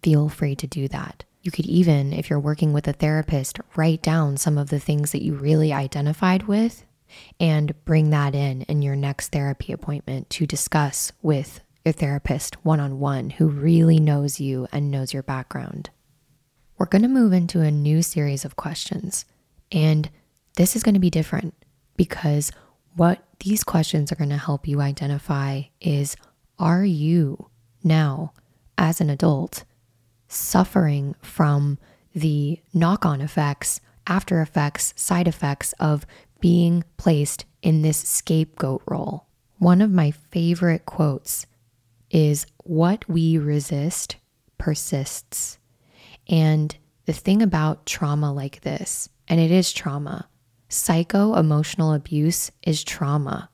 [0.03, 1.25] feel free to do that.
[1.43, 5.13] You could even, if you're working with a therapist, write down some of the things
[5.13, 6.85] that you really identified with
[7.39, 12.81] and bring that in in your next therapy appointment to discuss with your therapist one
[12.81, 15.91] on one who really knows you and knows your background
[16.83, 19.25] we're going to move into a new series of questions.
[19.71, 20.11] And
[20.57, 21.55] this is going to be different
[21.97, 22.51] because
[22.97, 26.17] what these questions are going to help you identify is
[26.59, 27.49] are you
[27.85, 28.33] now,
[28.77, 29.63] as an adult,
[30.27, 31.79] suffering from
[32.17, 36.05] the knock on effects, after effects, side effects of
[36.41, 39.27] being placed in this scapegoat role?
[39.59, 41.47] One of my favorite quotes
[42.11, 44.17] is What we resist
[44.59, 45.59] persists.
[46.33, 50.29] And the thing about trauma like this, and it is trauma,
[50.71, 53.51] psycho emotional abuse is trauma.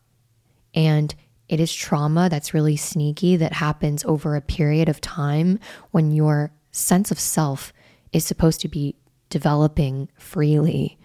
[0.74, 1.12] And
[1.48, 5.58] it is trauma that's really sneaky that happens over a period of time
[5.90, 7.72] when your sense of self
[8.12, 8.94] is supposed to be
[9.28, 10.98] developing freely.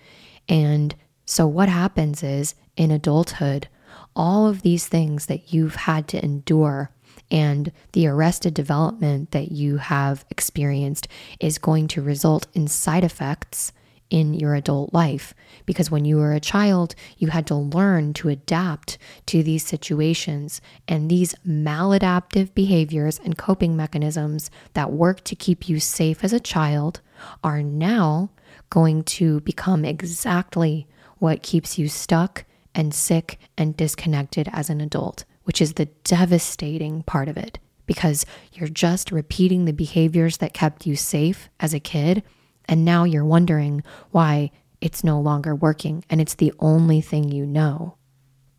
[0.47, 0.93] And
[1.25, 3.67] so, what happens is in adulthood,
[4.15, 6.91] all of these things that you've had to endure
[7.33, 11.07] and the arrested development that you have experienced
[11.39, 13.73] is going to result in side effects
[14.11, 15.33] in your adult life.
[15.65, 20.61] Because when you were a child, you had to learn to adapt to these situations.
[20.87, 26.39] And these maladaptive behaviors and coping mechanisms that work to keep you safe as a
[26.39, 27.01] child
[27.43, 28.29] are now
[28.69, 30.85] going to become exactly
[31.17, 37.03] what keeps you stuck and sick and disconnected as an adult which is the devastating
[37.03, 41.79] part of it because you're just repeating the behaviors that kept you safe as a
[41.79, 42.23] kid.
[42.65, 47.45] And now you're wondering why it's no longer working and it's the only thing you
[47.45, 47.97] know.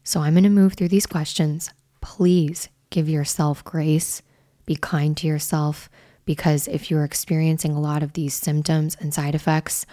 [0.03, 1.71] So I'm going to move through these questions.
[2.01, 4.21] Please give yourself grace,
[4.67, 5.89] be kind to yourself,
[6.27, 9.87] because if you're experiencing a lot of these symptoms and side effects,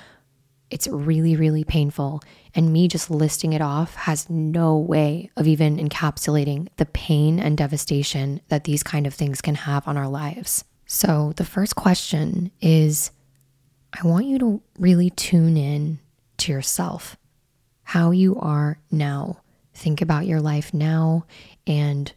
[0.69, 2.21] it's really, really painful.
[2.53, 7.57] And me just listing it off has no way of even encapsulating the pain and
[7.57, 10.65] devastation that these kind of things can have on our lives.
[10.85, 13.11] So, the first question is
[13.93, 15.99] I want you to really tune in
[16.37, 17.17] to yourself,
[17.83, 19.41] how you are now.
[19.73, 21.25] Think about your life now
[21.65, 22.11] and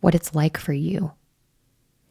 [0.00, 1.12] what it's like for you.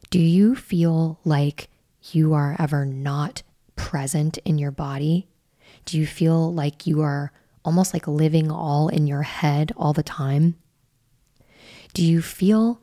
[0.09, 1.69] Do you feel like
[2.11, 3.43] you are ever not
[3.75, 5.27] present in your body?
[5.85, 7.31] Do you feel like you are
[7.63, 10.55] almost like living all in your head all the time?
[11.93, 12.81] Do you feel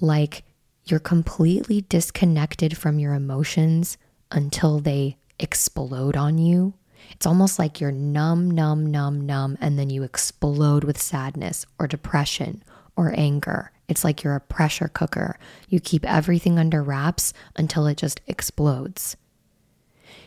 [0.00, 0.44] like
[0.84, 3.96] you're completely disconnected from your emotions
[4.30, 6.74] until they explode on you.
[7.10, 11.86] It's almost like you're numb, numb, numb, numb, and then you explode with sadness or
[11.86, 12.62] depression
[12.96, 13.72] or anger.
[13.88, 15.38] It's like you're a pressure cooker.
[15.68, 19.16] You keep everything under wraps until it just explodes.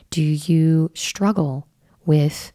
[0.09, 1.67] Do you struggle
[2.05, 2.51] with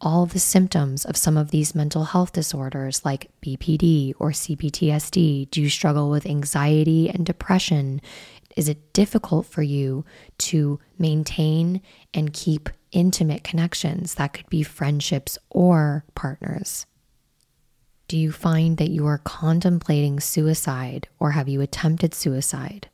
[0.00, 5.50] all the symptoms of some of these mental health disorders like BPD or CPTSD?
[5.50, 8.00] Do you struggle with anxiety and depression?
[8.56, 10.04] Is it difficult for you
[10.38, 11.80] to maintain
[12.14, 16.86] and keep intimate connections that could be friendships or partners?
[18.08, 22.88] Do you find that you are contemplating suicide or have you attempted suicide?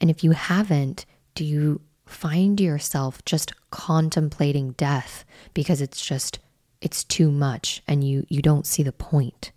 [0.00, 1.04] And if you haven't,
[1.34, 1.80] do you
[2.14, 6.38] find yourself just contemplating death because it's just
[6.80, 9.52] it's too much and you you don't see the point.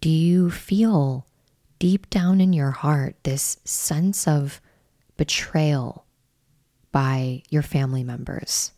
[0.00, 1.26] Do you feel
[1.78, 4.60] deep down in your heart this sense of
[5.16, 6.06] betrayal
[6.92, 8.72] by your family members?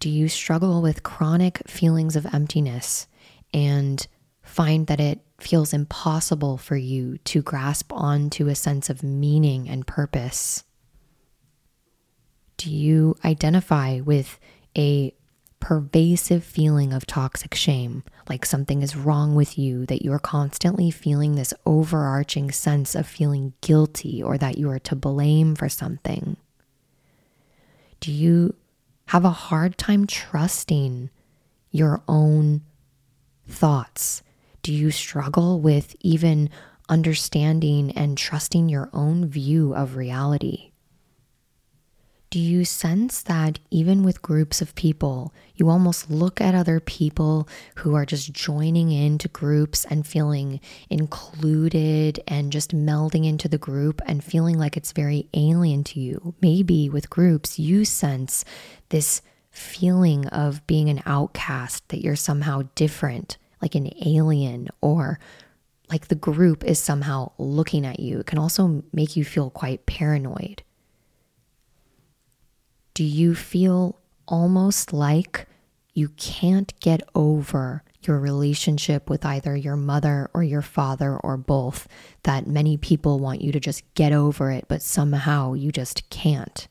[0.00, 3.06] Do you struggle with chronic feelings of emptiness
[3.52, 4.04] and
[4.42, 9.86] find that it feels impossible for you to grasp onto a sense of meaning and
[9.86, 10.64] purpose?
[12.56, 14.38] Do you identify with
[14.76, 15.14] a
[15.60, 21.34] pervasive feeling of toxic shame, like something is wrong with you, that you're constantly feeling
[21.34, 26.36] this overarching sense of feeling guilty or that you are to blame for something?
[28.00, 28.54] Do you
[29.06, 31.10] have a hard time trusting
[31.70, 32.62] your own
[33.46, 34.22] thoughts
[34.62, 36.50] do you struggle with even
[36.88, 40.70] understanding and trusting your own view of reality?
[42.30, 47.48] Do you sense that even with groups of people, you almost look at other people
[47.78, 54.00] who are just joining into groups and feeling included and just melding into the group
[54.06, 56.34] and feeling like it's very alien to you?
[56.40, 58.44] Maybe with groups, you sense
[58.90, 65.18] this feeling of being an outcast, that you're somehow different, like an alien or
[65.90, 68.20] like the group is somehow looking at you.
[68.20, 70.62] It can also make you feel quite paranoid.
[72.94, 73.98] Do you feel
[74.28, 75.46] almost like
[75.92, 81.88] you can't get over your relationship with either your mother or your father or both?
[82.22, 86.68] That many people want you to just get over it, but somehow you just can't.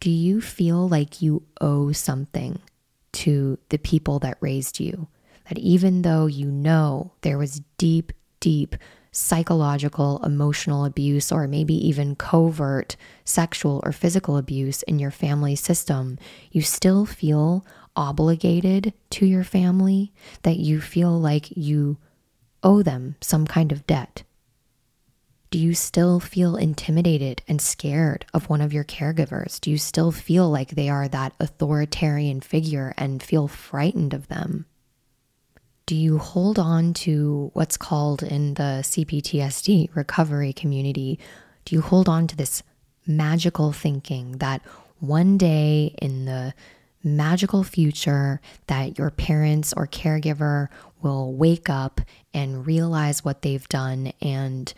[0.00, 2.60] Do you feel like you owe something
[3.12, 5.06] to the people that raised you?
[5.48, 8.76] That even though you know there was deep, deep
[9.10, 16.18] psychological, emotional abuse, or maybe even covert sexual or physical abuse in your family system,
[16.50, 17.64] you still feel
[17.94, 20.12] obligated to your family,
[20.42, 21.98] that you feel like you
[22.62, 24.22] owe them some kind of debt?
[25.50, 29.60] Do you still feel intimidated and scared of one of your caregivers?
[29.60, 34.64] Do you still feel like they are that authoritarian figure and feel frightened of them?
[35.86, 41.18] Do you hold on to what's called in the CPTSD recovery community?
[41.64, 42.62] Do you hold on to this
[43.06, 44.62] magical thinking that
[45.00, 46.54] one day in the
[47.02, 50.68] magical future that your parents or caregiver
[51.02, 52.00] will wake up
[52.32, 54.72] and realize what they've done and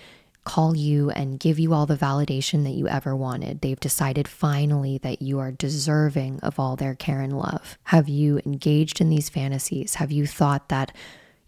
[0.45, 3.61] call you and give you all the validation that you ever wanted.
[3.61, 7.78] They've decided finally that you are deserving of all their care and love.
[7.84, 9.95] Have you engaged in these fantasies?
[9.97, 10.95] Have you thought that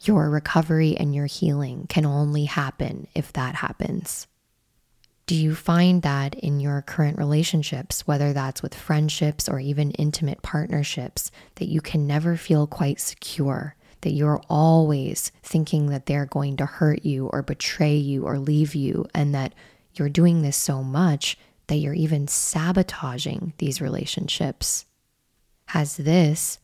[0.01, 4.27] your recovery and your healing can only happen if that happens?
[5.27, 10.41] Do you find that in your current relationships, whether that's with friendships or even intimate
[10.43, 13.75] partnerships, that you can never feel quite secure?
[14.07, 18.73] That you're always thinking that they're going to hurt you or betray you or leave
[18.73, 19.53] you, and that
[19.95, 21.37] you're doing this so much
[21.67, 24.87] that you're even sabotaging these relationships.
[25.71, 26.61] Has this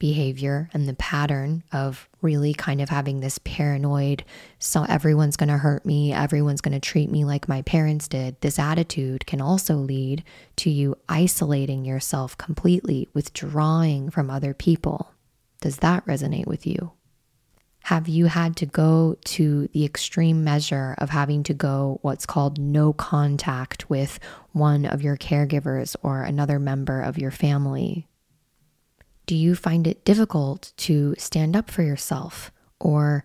[0.00, 4.24] behavior and the pattern of really kind of having this paranoid,
[4.58, 8.34] so everyone's going to hurt me, everyone's going to treat me like my parents did,
[8.40, 10.24] this attitude can also lead
[10.56, 15.12] to you isolating yourself completely, withdrawing from other people.
[15.60, 16.92] Does that resonate with you?
[17.84, 22.58] Have you had to go to the extreme measure of having to go what's called
[22.58, 24.20] no contact with
[24.52, 28.06] one of your caregivers or another member of your family?
[29.26, 33.24] Do you find it difficult to stand up for yourself or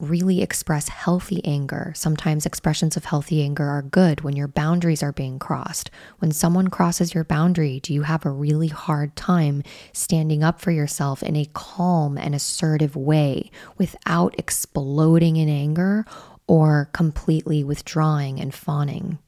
[0.00, 1.92] really express healthy anger.
[1.94, 5.90] Sometimes expressions of healthy anger are good when your boundaries are being crossed.
[6.18, 10.70] When someone crosses your boundary, do you have a really hard time standing up for
[10.70, 16.04] yourself in a calm and assertive way without exploding in anger
[16.46, 19.18] or completely withdrawing and fawning?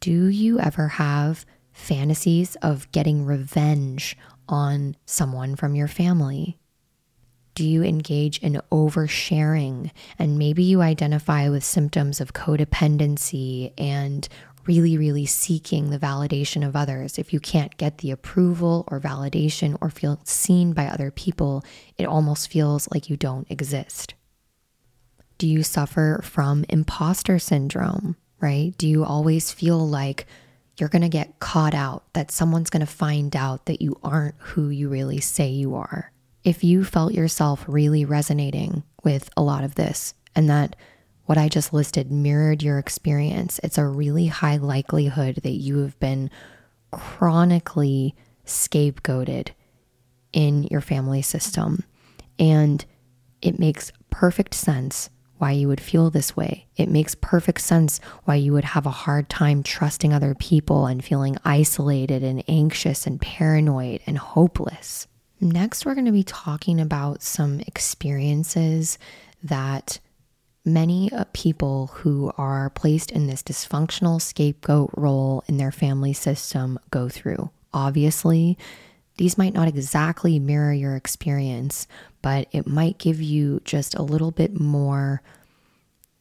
[0.00, 4.16] Do you ever have fantasies of getting revenge
[4.48, 6.58] on someone from your family?
[7.54, 9.90] Do you engage in oversharing?
[10.18, 14.28] And maybe you identify with symptoms of codependency and
[14.66, 17.18] really, really seeking the validation of others.
[17.18, 21.64] If you can't get the approval or validation or feel seen by other people,
[21.98, 24.14] it almost feels like you don't exist.
[25.36, 28.72] Do you suffer from imposter syndrome, right?
[28.78, 30.26] Do you always feel like
[30.78, 34.34] you're going to get caught out, that someone's going to find out that you aren't
[34.38, 36.10] who you really say you are?
[36.44, 40.76] If you felt yourself really resonating with a lot of this and that
[41.24, 45.98] what I just listed mirrored your experience, it's a really high likelihood that you have
[45.98, 46.30] been
[46.90, 48.14] chronically
[48.44, 49.50] scapegoated
[50.34, 51.82] in your family system.
[52.38, 52.84] And
[53.40, 56.66] it makes perfect sense why you would feel this way.
[56.76, 61.02] It makes perfect sense why you would have a hard time trusting other people and
[61.02, 65.06] feeling isolated and anxious and paranoid and hopeless.
[65.44, 68.98] Next, we're going to be talking about some experiences
[69.42, 70.00] that
[70.64, 76.78] many uh, people who are placed in this dysfunctional scapegoat role in their family system
[76.90, 77.50] go through.
[77.74, 78.56] Obviously,
[79.18, 81.86] these might not exactly mirror your experience,
[82.22, 85.20] but it might give you just a little bit more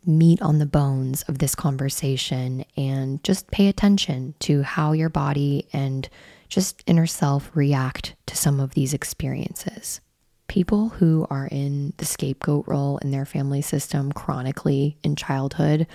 [0.06, 5.66] meat on the bones of this conversation and just pay attention to how your body
[5.72, 6.10] and
[6.54, 10.02] just inner self react to some of these experiences.
[10.48, 15.88] People who are in the scapegoat role in their family system chronically in childhood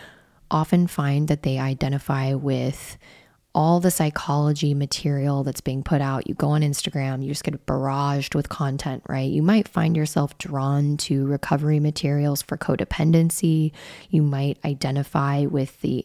[0.51, 2.99] often find that they identify with
[3.55, 6.29] all the psychology material that's being put out.
[6.29, 9.31] You go on Instagram, you just get barraged with content, right?
[9.31, 13.73] You might find yourself drawn to recovery materials for codependency.
[14.11, 16.05] You might identify with the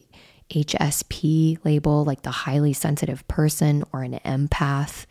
[0.50, 5.06] HSP label, like the highly sensitive person or an empath.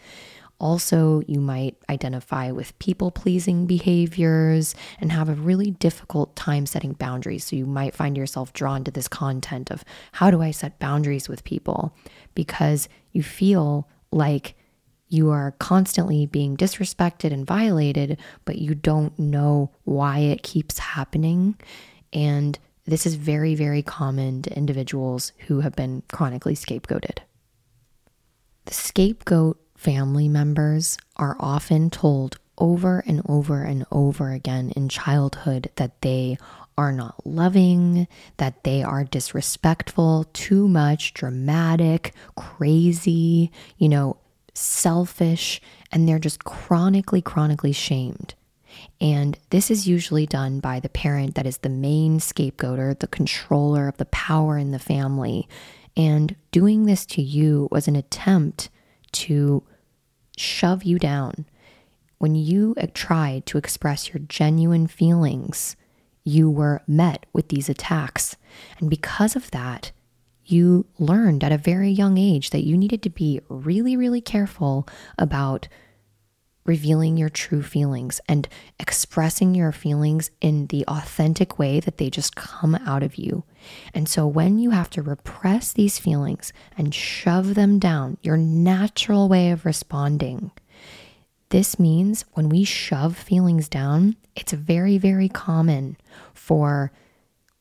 [0.60, 6.94] Also, you might identify with people pleasing behaviors and have a really difficult time setting
[6.94, 7.44] boundaries.
[7.44, 11.28] So, you might find yourself drawn to this content of how do I set boundaries
[11.28, 11.94] with people?
[12.34, 14.56] Because you feel like
[15.10, 21.56] you are constantly being disrespected and violated, but you don't know why it keeps happening.
[22.12, 27.20] And this is very, very common to individuals who have been chronically scapegoated.
[28.66, 35.70] The scapegoat family members are often told over and over and over again in childhood
[35.76, 36.38] that they
[36.78, 38.08] are not loving,
[38.38, 44.18] that they are disrespectful, too much, dramatic, crazy, you know,
[44.54, 45.62] selfish,
[45.92, 48.34] and they're just chronically, chronically shamed.
[49.04, 53.90] And this is usually done by the parent that is the main scapegoater, the controller
[53.90, 55.50] of the power in the family.
[55.98, 58.70] And doing this to you was an attempt
[59.12, 59.62] to
[60.38, 61.46] shove you down.
[62.18, 65.76] When you uh, tried to express your genuine feelings,
[66.24, 68.38] you were met with these attacks.
[68.80, 69.92] And because of that,
[70.46, 74.88] you learned at a very young age that you needed to be really, really careful
[75.18, 75.68] about
[76.66, 78.48] revealing your true feelings and
[78.80, 83.44] expressing your feelings in the authentic way that they just come out of you.
[83.94, 89.28] And so when you have to repress these feelings and shove them down, your natural
[89.28, 90.52] way of responding,
[91.50, 95.98] this means when we shove feelings down, it's very, very common
[96.34, 96.92] for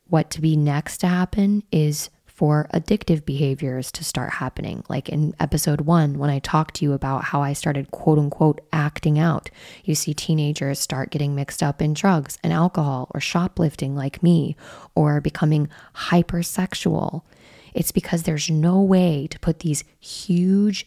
[0.09, 4.83] what to be next to happen is for addictive behaviors to start happening.
[4.89, 8.61] Like in episode one, when I talked to you about how I started quote unquote
[8.73, 9.51] acting out,
[9.85, 14.57] you see teenagers start getting mixed up in drugs and alcohol or shoplifting like me
[14.95, 17.23] or becoming hypersexual.
[17.75, 20.87] It's because there's no way to put these huge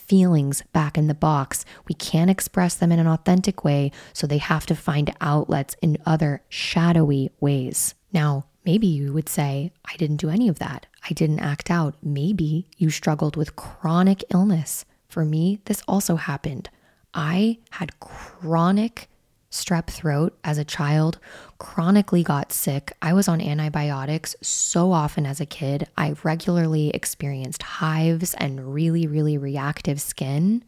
[0.00, 1.64] feelings back in the box.
[1.88, 5.98] We can't express them in an authentic way, so they have to find outlets in
[6.04, 7.94] other shadowy ways.
[8.12, 10.86] Now, Maybe you would say, I didn't do any of that.
[11.08, 11.96] I didn't act out.
[12.02, 14.84] Maybe you struggled with chronic illness.
[15.08, 16.70] For me, this also happened.
[17.12, 19.08] I had chronic
[19.50, 21.18] strep throat as a child,
[21.58, 22.92] chronically got sick.
[23.00, 25.86] I was on antibiotics so often as a kid.
[25.96, 30.64] I regularly experienced hives and really, really reactive skin.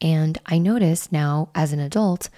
[0.00, 2.28] And I notice now as an adult,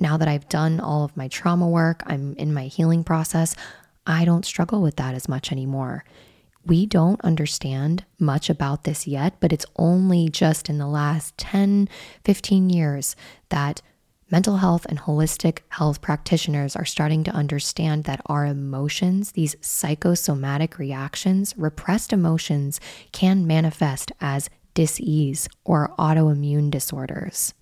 [0.00, 3.54] now that I've done all of my trauma work, I'm in my healing process,
[4.06, 6.04] I don't struggle with that as much anymore.
[6.64, 11.88] We don't understand much about this yet, but it's only just in the last 10,
[12.24, 13.16] 15 years
[13.48, 13.80] that
[14.30, 20.78] mental health and holistic health practitioners are starting to understand that our emotions, these psychosomatic
[20.78, 22.80] reactions, repressed emotions,
[23.12, 27.54] can manifest as dis-ease or autoimmune disorders.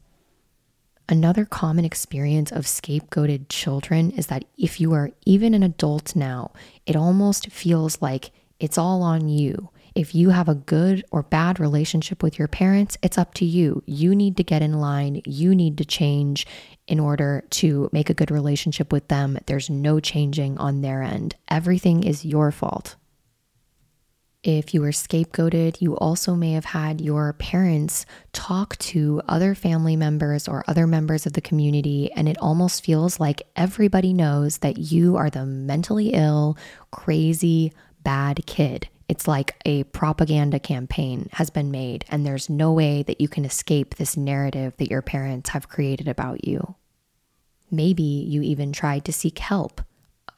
[1.11, 6.51] Another common experience of scapegoated children is that if you are even an adult now,
[6.85, 8.31] it almost feels like
[8.61, 9.71] it's all on you.
[9.95, 13.83] If you have a good or bad relationship with your parents, it's up to you.
[13.87, 15.23] You need to get in line.
[15.25, 16.47] You need to change
[16.87, 19.39] in order to make a good relationship with them.
[19.47, 21.37] There's no changing on their end.
[21.49, 22.97] Everything is your fault.
[24.45, 29.97] If you were scapegoated, you also may have had your parents talk to other family
[29.97, 34.79] members or other members of the community, and it almost feels like everybody knows that
[34.79, 36.57] you are the mentally ill,
[36.93, 37.73] crazy,
[38.05, 38.89] bad kid.
[39.09, 43.45] It's like a propaganda campaign has been made, and there's no way that you can
[43.45, 46.77] escape this narrative that your parents have created about you.
[47.73, 49.81] Maybe you even tried to seek help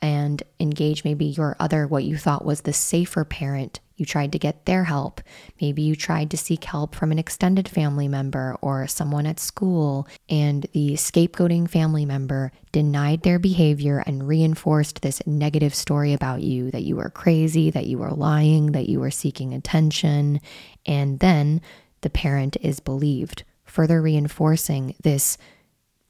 [0.00, 3.80] and engage maybe your other, what you thought was the safer parent.
[4.00, 5.20] You tried to get their help.
[5.60, 10.08] Maybe you tried to seek help from an extended family member or someone at school,
[10.30, 16.70] and the scapegoating family member denied their behavior and reinforced this negative story about you
[16.70, 20.40] that you were crazy, that you were lying, that you were seeking attention.
[20.86, 21.60] And then
[22.00, 25.36] the parent is believed, further reinforcing this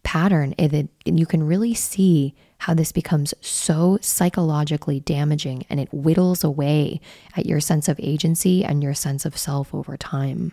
[0.04, 0.54] pattern.
[0.60, 7.00] And you can really see how this becomes so psychologically damaging and it whittles away
[7.36, 10.52] at your sense of agency and your sense of self over time.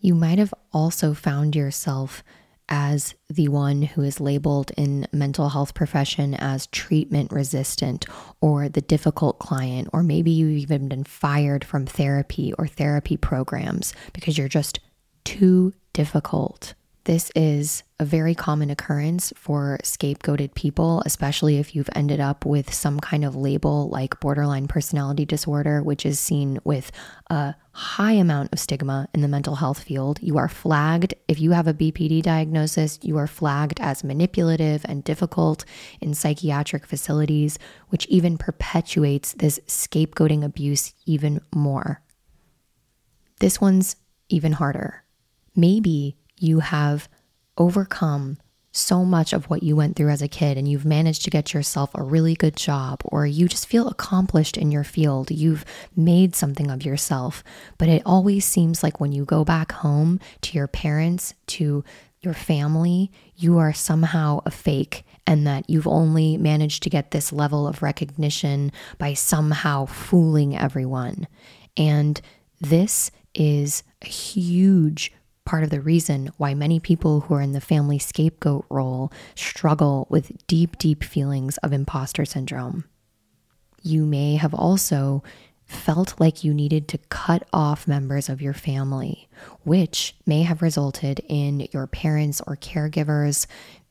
[0.00, 2.24] You might have also found yourself
[2.68, 8.06] as the one who is labeled in mental health profession as treatment resistant
[8.40, 13.92] or the difficult client or maybe you've even been fired from therapy or therapy programs
[14.14, 14.80] because you're just
[15.24, 16.72] too difficult
[17.04, 22.72] this is a very common occurrence for scapegoated people, especially if you've ended up with
[22.72, 26.92] some kind of label like borderline personality disorder, which is seen with
[27.28, 30.20] a high amount of stigma in the mental health field.
[30.22, 35.02] You are flagged, if you have a BPD diagnosis, you are flagged as manipulative and
[35.02, 35.64] difficult
[36.00, 42.00] in psychiatric facilities, which even perpetuates this scapegoating abuse even more.
[43.40, 43.96] This one's
[44.28, 45.02] even harder.
[45.56, 47.08] Maybe you have
[47.56, 48.38] overcome
[48.72, 51.52] so much of what you went through as a kid and you've managed to get
[51.52, 55.30] yourself a really good job or you just feel accomplished in your field.
[55.30, 55.64] You've
[55.94, 57.44] made something of yourself.
[57.76, 61.84] But it always seems like when you go back home to your parents, to
[62.22, 67.32] your family, you are somehow a fake and that you've only managed to get this
[67.32, 71.28] level of recognition by somehow fooling everyone.
[71.76, 72.20] And
[72.60, 75.12] this is a huge
[75.44, 80.06] part of the reason why many people who are in the family scapegoat role struggle
[80.10, 82.84] with deep, deep feelings of imposter syndrome.
[83.82, 85.22] You may have also
[85.64, 89.28] felt like you needed to cut off members of your family,
[89.64, 93.46] which may have resulted in your parents or caregivers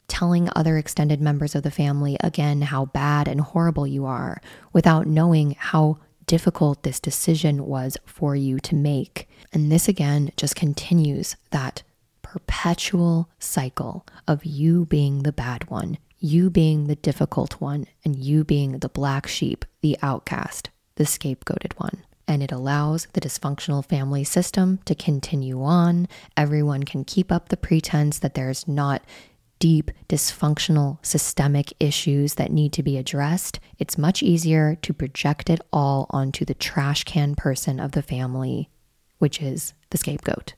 [0.08, 4.42] telling other extended members of the family again how bad and horrible you are
[4.74, 5.98] without knowing how
[6.32, 9.28] difficult this decision was for you to make.
[9.52, 11.84] And this again just continues that
[12.22, 18.46] perpetual cycle of you being the bad one, you being the difficult one, and you
[18.46, 22.06] being the black sheep, the outcast, the scapegoated one.
[22.30, 26.08] And it allows the dysfunctional family system to continue on.
[26.38, 29.04] Everyone can keep up the pretense that there's not
[29.62, 35.62] deep, dysfunctional, systemic issues that need to be addressed, it's much easier to project it
[35.72, 38.70] all onto the trash can person of the family,
[39.20, 40.56] which is the scapegoat.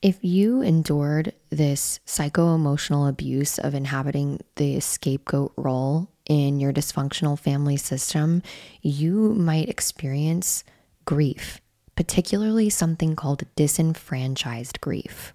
[0.00, 7.36] If you endured this psycho emotional abuse of inhabiting the scapegoat role in your dysfunctional
[7.36, 8.44] family system,
[8.80, 10.62] you might experience
[11.04, 11.60] grief,
[11.96, 15.34] particularly something called disenfranchised grief.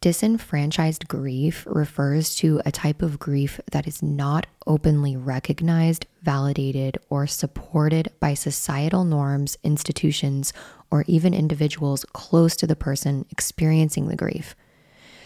[0.00, 7.26] Disenfranchised grief refers to a type of grief that is not openly recognized, validated, or
[7.26, 10.52] supported by societal norms, institutions,
[10.88, 14.54] or even individuals close to the person experiencing the grief.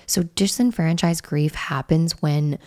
[0.06, 2.58] So, disenfranchised grief happens when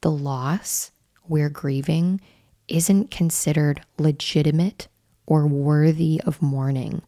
[0.00, 0.92] the loss
[1.28, 2.22] we're grieving
[2.68, 4.88] isn't considered legitimate
[5.26, 7.02] or worthy of mourning.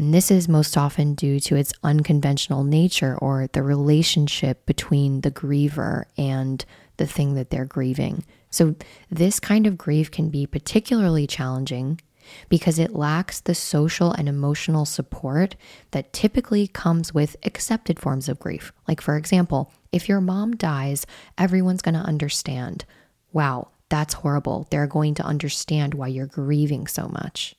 [0.00, 5.30] And this is most often due to its unconventional nature or the relationship between the
[5.30, 6.64] griever and
[6.96, 8.24] the thing that they're grieving.
[8.48, 8.76] So,
[9.10, 12.00] this kind of grief can be particularly challenging
[12.48, 15.54] because it lacks the social and emotional support
[15.90, 18.72] that typically comes with accepted forms of grief.
[18.88, 21.04] Like, for example, if your mom dies,
[21.36, 22.86] everyone's going to understand.
[23.34, 24.66] Wow, that's horrible.
[24.70, 27.54] They're going to understand why you're grieving so much.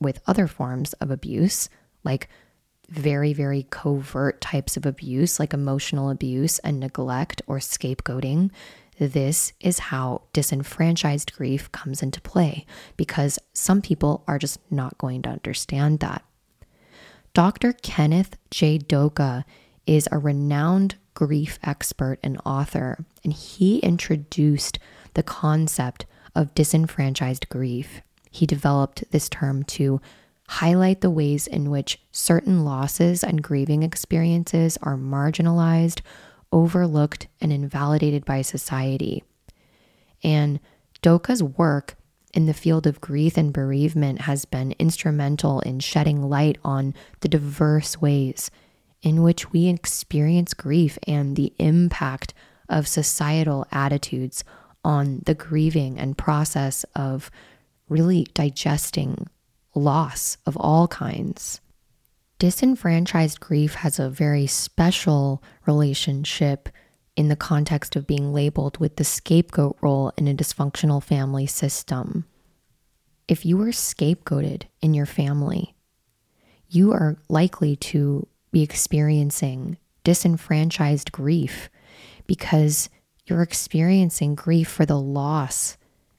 [0.00, 1.68] With other forms of abuse,
[2.04, 2.28] like
[2.88, 8.50] very, very covert types of abuse, like emotional abuse and neglect or scapegoating,
[8.98, 12.64] this is how disenfranchised grief comes into play
[12.96, 16.24] because some people are just not going to understand that.
[17.34, 17.74] Dr.
[17.74, 18.78] Kenneth J.
[18.78, 19.44] Doka
[19.86, 24.78] is a renowned grief expert and author, and he introduced
[25.14, 28.00] the concept of disenfranchised grief.
[28.36, 29.98] He developed this term to
[30.48, 36.02] highlight the ways in which certain losses and grieving experiences are marginalized
[36.52, 39.24] overlooked and invalidated by society.
[40.22, 40.60] And
[41.02, 41.96] Doka's work
[42.34, 47.28] in the field of grief and bereavement has been instrumental in shedding light on the
[47.28, 48.50] diverse ways
[49.00, 52.34] in which we experience grief and the impact
[52.68, 54.44] of societal attitudes
[54.84, 57.30] on the grieving and process of
[57.88, 59.28] really digesting
[59.74, 61.60] loss of all kinds.
[62.38, 66.68] Disenfranchised grief has a very special relationship
[67.16, 72.26] in the context of being labeled with the scapegoat role in a dysfunctional family system.
[73.26, 75.74] If you are scapegoated in your family,
[76.68, 81.70] you are likely to be experiencing disenfranchised grief
[82.26, 82.90] because
[83.24, 85.76] you're experiencing grief for the loss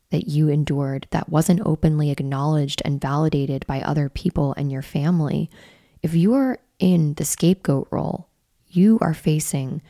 [0.10, 5.50] that you endured that wasn't openly acknowledged and validated by other people and your family
[6.02, 8.30] if you are in the scapegoat role,
[8.68, 9.82] you are facing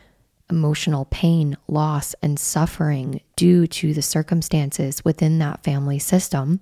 [0.50, 6.62] emotional pain, loss, and suffering due to the circumstances within that family system.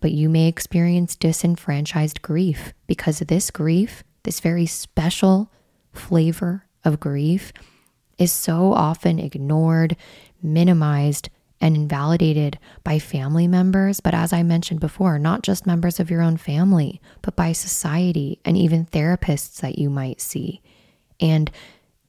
[0.00, 5.50] But you may experience disenfranchised grief because this grief, this very special
[5.92, 7.52] flavor of grief,
[8.18, 9.96] is so often ignored,
[10.42, 11.30] minimized,
[11.62, 16.20] and invalidated by family members, but as I mentioned before, not just members of your
[16.20, 20.60] own family, but by society and even therapists that you might see.
[21.20, 21.50] And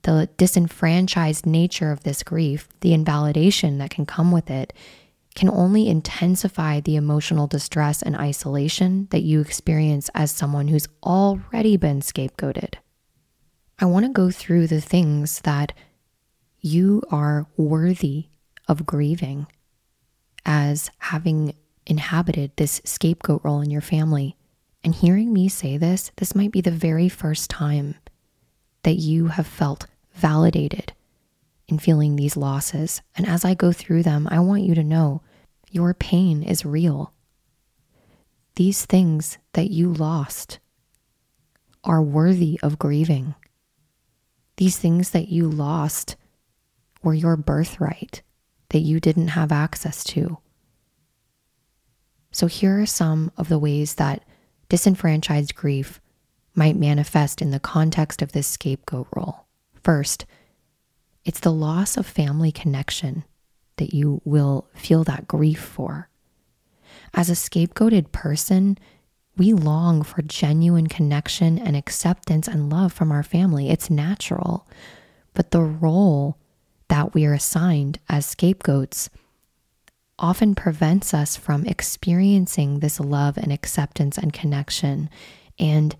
[0.01, 4.73] the disenfranchised nature of this grief, the invalidation that can come with it,
[5.35, 11.77] can only intensify the emotional distress and isolation that you experience as someone who's already
[11.77, 12.75] been scapegoated.
[13.79, 15.73] I want to go through the things that
[16.59, 18.27] you are worthy
[18.67, 19.47] of grieving
[20.45, 21.55] as having
[21.85, 24.35] inhabited this scapegoat role in your family.
[24.83, 27.95] And hearing me say this, this might be the very first time
[28.83, 30.93] that you have felt validated
[31.67, 33.01] in feeling these losses.
[33.15, 35.21] And as I go through them, I want you to know
[35.71, 37.13] your pain is real.
[38.55, 40.59] These things that you lost
[41.83, 43.35] are worthy of grieving.
[44.57, 46.15] These things that you lost
[47.01, 48.21] were your birthright
[48.73, 50.39] that you didn't have access to.
[52.31, 54.25] So, here are some of the ways that
[54.67, 56.01] disenfranchised grief
[56.55, 59.45] might manifest in the context of this scapegoat role.
[59.83, 60.25] First,
[61.23, 63.23] it's the loss of family connection
[63.77, 66.09] that you will feel that grief for.
[67.13, 68.79] As a scapegoated person,
[69.37, 73.69] we long for genuine connection and acceptance and love from our family.
[73.69, 74.67] It's natural.
[75.35, 76.37] But the role
[76.93, 79.09] that we are assigned as scapegoats
[80.19, 85.09] often prevents us from experiencing this love and acceptance and connection.
[85.57, 85.95] And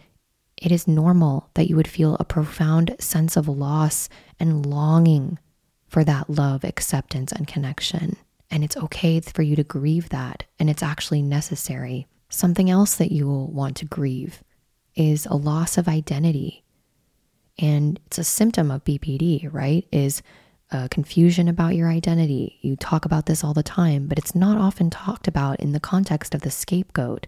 [0.56, 4.08] it is normal that you would feel a profound sense of loss
[4.40, 5.40] and longing
[5.88, 8.16] for that love, acceptance, and connection.
[8.52, 12.06] And it's okay for you to grieve that, and it's actually necessary.
[12.30, 14.44] Something else that you will want to grieve
[14.94, 16.64] is a loss of identity.
[17.58, 19.88] And it's a symptom of BPD, right?
[19.92, 20.22] Is
[20.74, 22.58] uh, confusion about your identity.
[22.62, 25.80] You talk about this all the time, but it's not often talked about in the
[25.80, 27.28] context of the scapegoat.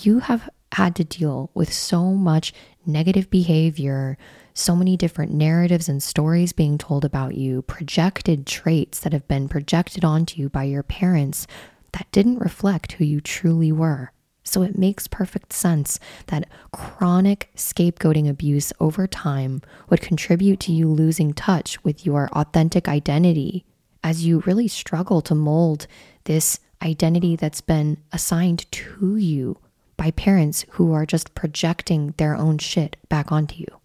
[0.00, 2.52] You have had to deal with so much
[2.86, 4.16] negative behavior,
[4.54, 9.48] so many different narratives and stories being told about you, projected traits that have been
[9.48, 11.46] projected onto you by your parents
[11.92, 14.12] that didn't reflect who you truly were.
[14.48, 20.88] So it makes perfect sense that chronic scapegoating abuse over time would contribute to you
[20.88, 23.64] losing touch with your authentic identity
[24.02, 25.86] as you really struggle to mold
[26.24, 29.58] this identity that's been assigned to you
[29.96, 33.80] by parents who are just projecting their own shit back onto you.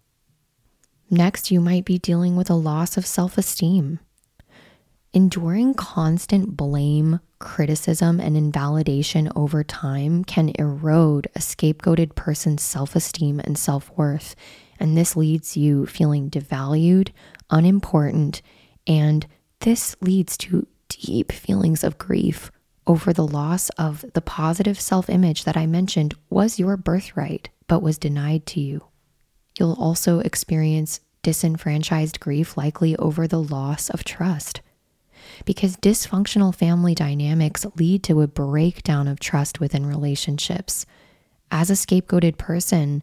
[1.10, 3.98] Next, you might be dealing with a loss of self esteem.
[5.12, 13.38] Enduring constant blame, criticism, and invalidation over time can erode a scapegoated person's self esteem
[13.38, 14.34] and self worth.
[14.80, 17.10] And this leads you feeling devalued,
[17.50, 18.42] unimportant,
[18.86, 19.26] and
[19.60, 22.50] this leads to deep feelings of grief
[22.86, 27.82] over the loss of the positive self image that I mentioned was your birthright, but
[27.82, 28.86] was denied to you.
[29.58, 34.60] You'll also experience disenfranchised grief, likely over the loss of trust.
[35.44, 40.86] Because dysfunctional family dynamics lead to a breakdown of trust within relationships.
[41.50, 43.02] As a scapegoated person,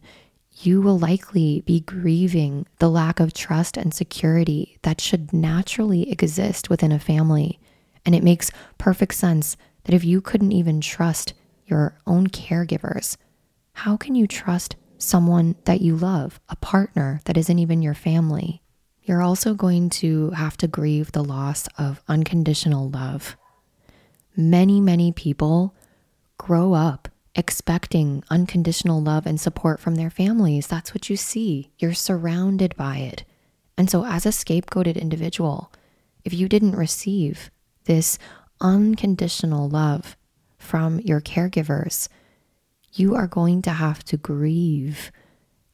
[0.60, 6.68] you will likely be grieving the lack of trust and security that should naturally exist
[6.68, 7.58] within a family.
[8.04, 11.34] And it makes perfect sense that if you couldn't even trust
[11.66, 13.16] your own caregivers,
[13.72, 18.61] how can you trust someone that you love, a partner that isn't even your family?
[19.04, 23.36] You're also going to have to grieve the loss of unconditional love.
[24.36, 25.74] Many, many people
[26.38, 30.66] grow up expecting unconditional love and support from their families.
[30.66, 31.70] That's what you see.
[31.78, 33.24] You're surrounded by it.
[33.76, 35.72] And so, as a scapegoated individual,
[36.24, 37.50] if you didn't receive
[37.84, 38.18] this
[38.60, 40.16] unconditional love
[40.58, 42.08] from your caregivers,
[42.92, 45.10] you are going to have to grieve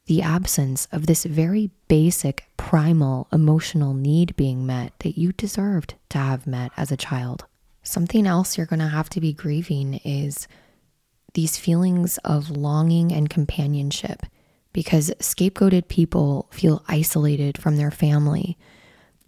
[0.08, 6.16] the absence of this very basic, primal emotional need being met that you deserved to
[6.16, 7.44] have met as a child.
[7.82, 10.48] Something else you're going to have to be grieving is
[11.34, 14.22] these feelings of longing and companionship
[14.72, 18.56] because scapegoated people feel isolated from their family.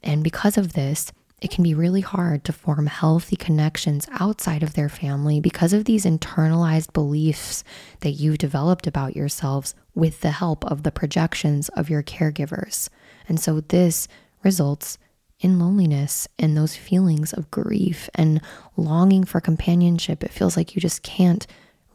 [0.03, 4.75] And because of this, it can be really hard to form healthy connections outside of
[4.75, 7.65] their family because of these internalized beliefs
[8.01, 12.89] that you've developed about yourselves with the help of the projections of your caregivers.
[13.29, 14.07] And so this
[14.43, 14.99] results
[15.41, 18.41] in loneliness and those feelings of grief and
[18.77, 20.23] longing for companionship.
[20.23, 21.47] It feels like you just can't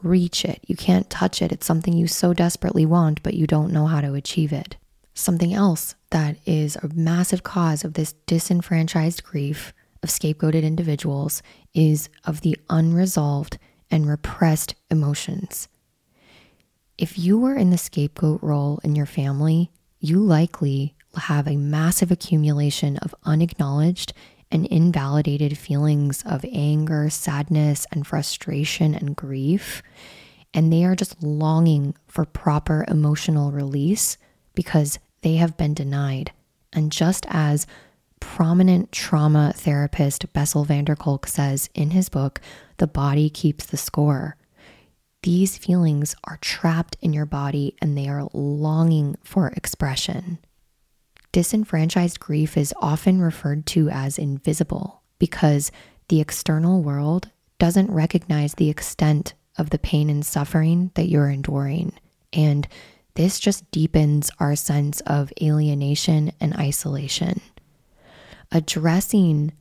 [0.01, 1.51] reach it, you can't touch it.
[1.51, 4.77] It's something you so desperately want, but you don't know how to achieve it.
[5.17, 11.41] Something else that is a massive cause of this disenfranchised grief of scapegoated individuals
[11.73, 13.57] is of the unresolved
[13.89, 15.69] and repressed emotions.
[16.97, 22.11] If you were in the scapegoat role in your family, you likely have a massive
[22.11, 24.11] accumulation of unacknowledged
[24.51, 29.81] and invalidated feelings of anger, sadness, and frustration and grief.
[30.53, 34.17] And they are just longing for proper emotional release
[34.53, 36.31] because they have been denied.
[36.71, 37.65] And just as
[38.19, 42.39] prominent trauma therapist Bessel van der Kolk says in his book,
[42.77, 44.37] The Body Keeps the Score,
[45.23, 50.37] these feelings are trapped in your body and they are longing for expression.
[51.31, 55.71] Disenfranchised grief is often referred to as invisible because
[56.07, 61.93] the external world doesn't recognize the extent of the pain and suffering that you're enduring.
[62.31, 62.67] And
[63.15, 67.41] this just deepens our sense of alienation and isolation.
[68.51, 69.53] Addressing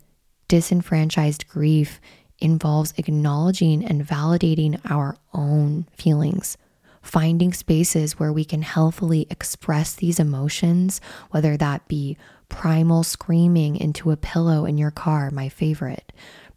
[0.49, 2.01] disenfranchised grief
[2.39, 6.57] involves acknowledging and validating our own feelings,
[7.01, 11.01] finding spaces where we can healthily express these emotions,
[11.31, 12.17] whether that be
[12.49, 16.13] primal screaming into a pillow in your car, my favorite,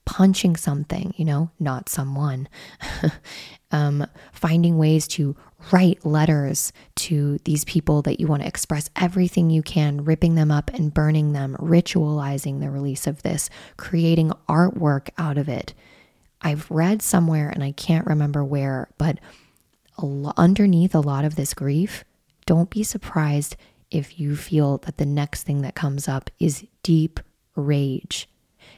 [0.08, 2.48] punching something, you know, not someone,
[3.72, 5.36] um, finding ways to
[5.70, 10.50] write letters to these people that you want to express everything you can, ripping them
[10.50, 15.74] up and burning them, ritualizing the release of this, creating artwork out of it.
[16.42, 19.20] I've read somewhere, and I can't remember where, but
[19.98, 22.06] a underneath a lot of this grief,
[22.46, 23.58] don't be surprised
[23.92, 27.20] if you feel that the next thing that comes up is deep
[27.58, 28.30] rage.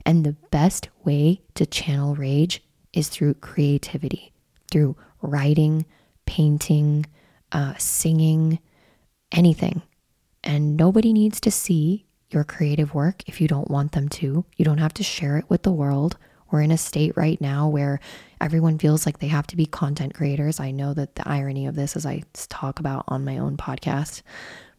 [0.09, 4.33] And the best way to channel rage is through creativity,
[4.71, 5.85] through writing,
[6.25, 7.05] painting,
[7.51, 8.57] uh, singing,
[9.31, 9.83] anything.
[10.43, 14.45] And nobody needs to see your creative work if you don't want them to.
[14.57, 16.17] You don't have to share it with the world.
[16.49, 17.99] We're in a state right now where
[18.41, 20.59] everyone feels like they have to be content creators.
[20.59, 24.23] I know that the irony of this, as I talk about on my own podcast,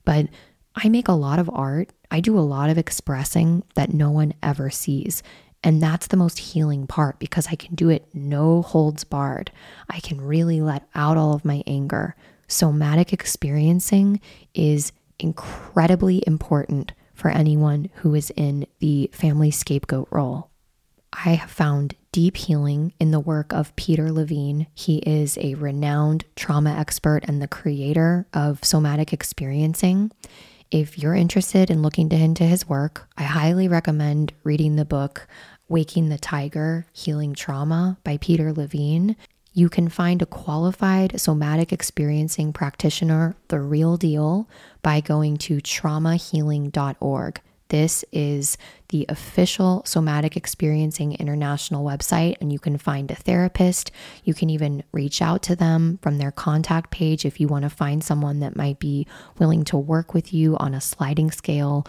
[0.05, 0.27] but
[0.75, 1.91] I make a lot of art.
[2.11, 5.23] I do a lot of expressing that no one ever sees.
[5.63, 9.51] And that's the most healing part because I can do it no holds barred.
[9.89, 12.17] I can really let out all of my anger.
[12.49, 14.21] Somatic experiencing
[14.55, 20.51] is incredibly important for anyone who is in the family scapegoat role.
[21.13, 24.67] I have found deep healing in the work of Peter Levine.
[24.75, 30.13] He is a renowned trauma expert and the creator of somatic experiencing.
[30.71, 35.27] If you're interested in looking into his work, I highly recommend reading the book
[35.69, 39.17] Waking the Tiger Healing Trauma by Peter Levine.
[39.53, 44.49] You can find a qualified somatic experiencing practitioner, the real deal,
[44.81, 47.41] by going to traumahealing.org.
[47.71, 48.59] This is
[48.89, 53.93] the official Somatic Experiencing International website, and you can find a therapist.
[54.25, 57.71] You can even reach out to them from their contact page if you want to
[57.71, 59.07] find someone that might be
[59.39, 61.87] willing to work with you on a sliding scale.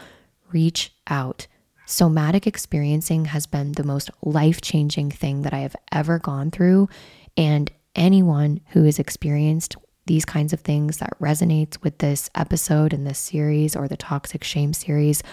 [0.52, 1.48] Reach out.
[1.88, 6.90] Somatic experiencing has been the most life changing thing that I have ever gone through.
[7.36, 9.76] And anyone who has experienced
[10.06, 14.44] these kinds of things that resonates with this episode and this series or the toxic
[14.44, 15.24] shame series,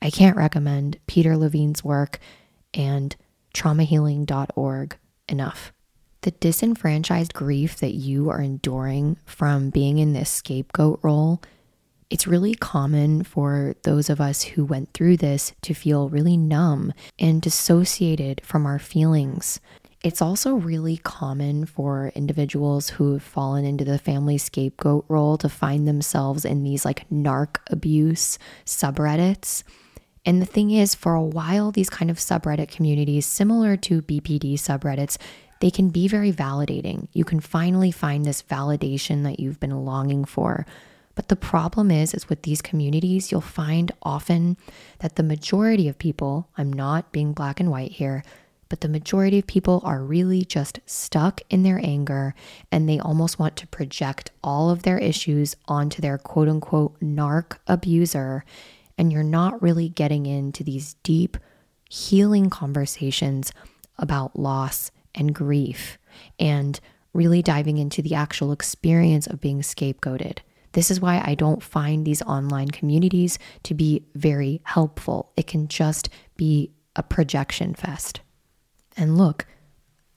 [0.00, 2.18] I can't recommend Peter Levine's work
[2.72, 3.14] and
[3.54, 4.96] traumahealing.org
[5.28, 5.72] enough.
[6.22, 11.42] The disenfranchised grief that you are enduring from being in this scapegoat role,
[12.10, 16.92] it's really common for those of us who went through this to feel really numb
[17.18, 19.60] and dissociated from our feelings.
[20.02, 25.48] It's also really common for individuals who have fallen into the family scapegoat role to
[25.48, 29.64] find themselves in these like narc abuse subreddits
[30.28, 34.56] and the thing is, for a while, these kind of subreddit communities, similar to BPD
[34.56, 35.16] subreddits,
[35.60, 37.08] they can be very validating.
[37.14, 40.66] You can finally find this validation that you've been longing for.
[41.14, 44.58] But the problem is, is with these communities, you'll find often
[44.98, 48.22] that the majority of people, I'm not being black and white here,
[48.68, 52.34] but the majority of people are really just stuck in their anger
[52.70, 57.56] and they almost want to project all of their issues onto their quote unquote narc
[57.66, 58.44] abuser
[58.98, 61.36] and you're not really getting into these deep
[61.88, 63.52] healing conversations
[63.96, 65.96] about loss and grief
[66.38, 66.80] and
[67.14, 70.38] really diving into the actual experience of being scapegoated.
[70.72, 75.32] This is why I don't find these online communities to be very helpful.
[75.36, 78.20] It can just be a projection fest.
[78.96, 79.46] And look,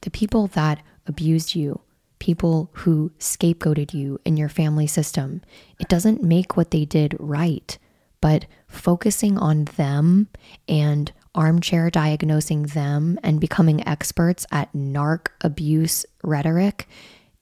[0.01, 1.79] the people that abused you,
[2.19, 5.41] people who scapegoated you in your family system,
[5.79, 7.77] it doesn't make what they did right
[8.21, 10.27] but focusing on them
[10.67, 16.87] and armchair diagnosing them and becoming experts at narc abuse rhetoric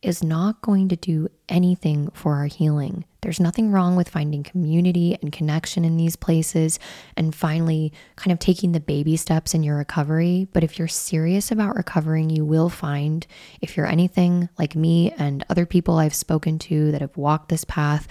[0.02, 3.04] is not going to do anything for our healing.
[3.22, 6.80] There's nothing wrong with finding community and connection in these places
[7.18, 10.48] and finally kind of taking the baby steps in your recovery.
[10.54, 13.28] But if you're serious about recovering, you will find,
[13.60, 17.66] if you're anything like me and other people I've spoken to that have walked this
[17.66, 18.08] path,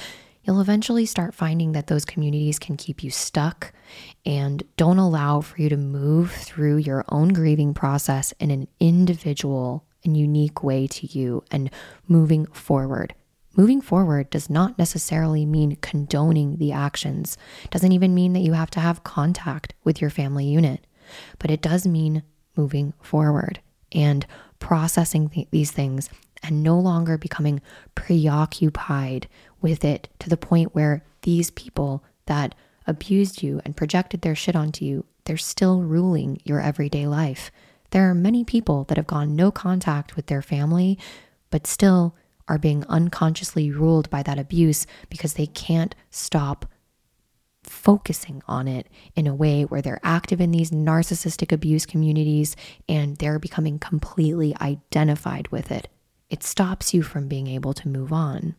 [0.48, 3.70] you'll eventually start finding that those communities can keep you stuck
[4.24, 9.84] and don't allow for you to move through your own grieving process in an individual
[10.04, 11.70] and unique way to you and
[12.08, 13.14] moving forward.
[13.58, 17.36] Moving forward does not necessarily mean condoning the actions.
[17.70, 20.86] Doesn't even mean that you have to have contact with your family unit,
[21.38, 22.22] but it does mean
[22.56, 23.60] moving forward
[23.92, 24.26] and
[24.60, 26.08] processing th- these things
[26.42, 27.60] and no longer becoming
[27.94, 29.28] preoccupied
[29.60, 32.54] with it to the point where these people that
[32.86, 37.50] abused you and projected their shit onto you, they're still ruling your everyday life.
[37.90, 40.98] There are many people that have gone no contact with their family,
[41.50, 42.14] but still
[42.48, 46.66] are being unconsciously ruled by that abuse because they can't stop
[47.62, 52.56] focusing on it in a way where they're active in these narcissistic abuse communities
[52.88, 55.88] and they're becoming completely identified with it.
[56.30, 58.54] It stops you from being able to move on.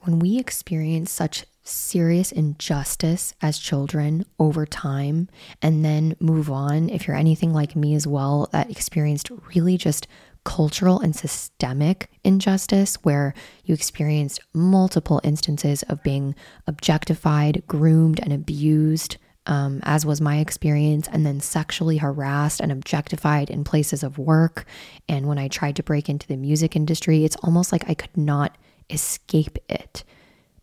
[0.00, 5.28] When we experience such serious injustice as children over time
[5.62, 10.06] and then move on, if you're anything like me as well, that experienced really just
[10.44, 13.34] cultural and systemic injustice where
[13.64, 16.34] you experienced multiple instances of being
[16.68, 19.16] objectified, groomed, and abused.
[19.48, 24.64] Um, as was my experience, and then sexually harassed and objectified in places of work.
[25.08, 28.16] And when I tried to break into the music industry, it's almost like I could
[28.16, 28.58] not
[28.90, 30.02] escape it.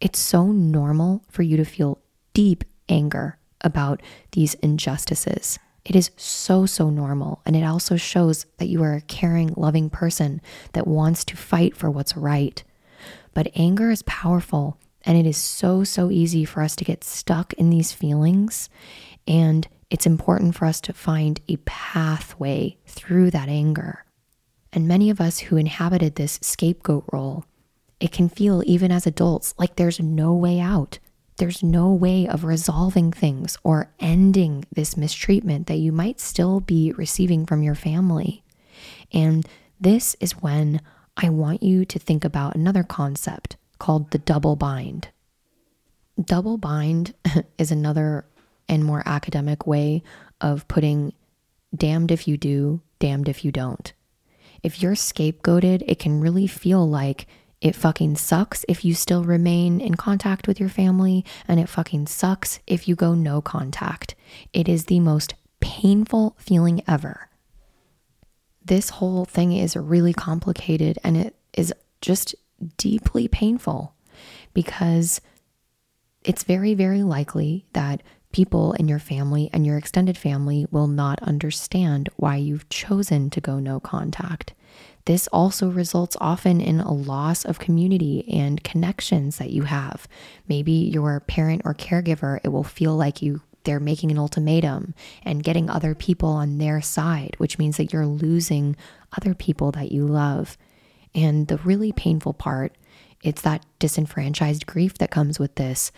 [0.02, 2.00] It's so normal for you to feel
[2.34, 4.02] deep anger about
[4.34, 5.60] these injustices.
[5.86, 7.42] It is so, so normal.
[7.46, 10.42] And it also shows that you are a caring, loving person
[10.74, 12.64] that wants to fight for what's right.
[13.34, 14.78] But anger is powerful.
[15.06, 18.70] And it is so, so easy for us to get stuck in these feelings.
[19.28, 24.06] And it's important for us to find a pathway through that anger.
[24.72, 27.46] And many of us who inhabited this scapegoat role,
[28.00, 31.00] it can feel even as adults like there's no way out.
[31.38, 36.92] There's no way of resolving things or ending this mistreatment that you might still be
[36.94, 38.44] receiving from your family.
[39.12, 39.48] And
[39.80, 40.82] this is when
[41.18, 45.10] I want you to think about another concept called the double bind.
[46.24, 47.14] Double bind
[47.58, 48.26] is another
[48.70, 50.04] and more academic way
[50.42, 51.14] of putting
[51.76, 53.94] damned if you do, damned if you don't.
[54.62, 57.28] If you're scapegoated, it can really feel like
[57.64, 62.08] it fucking sucks if you still remain in contact with your family, and it fucking
[62.08, 64.16] sucks if you go no contact.
[64.52, 67.30] It is the most painful feeling ever.
[68.64, 72.36] This whole thing is really complicated and it is just
[72.78, 73.94] deeply painful
[74.54, 75.22] because
[76.24, 78.02] it's very, very likely that
[78.32, 83.42] people in your family and your extended family will not understand why you've chosen to
[83.42, 84.54] go no contact.
[85.06, 90.08] This also results often in a loss of community and connections that you have.
[90.48, 94.94] Maybe your parent or caregiver, it will feel like you they're making an ultimatum
[95.24, 98.76] and getting other people on their side, which means that you're losing
[99.18, 100.58] other people that you love.
[101.16, 102.76] And the really painful part,
[103.22, 105.92] it's that disenfranchised grief that comes with this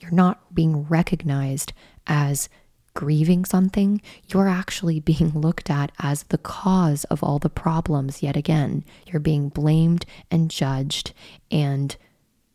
[0.00, 1.72] you're not being recognized
[2.06, 2.48] as
[2.94, 8.36] grieving something, you're actually being looked at as the cause of all the problems yet
[8.36, 8.84] again.
[9.06, 11.12] You're being blamed and judged
[11.50, 11.96] and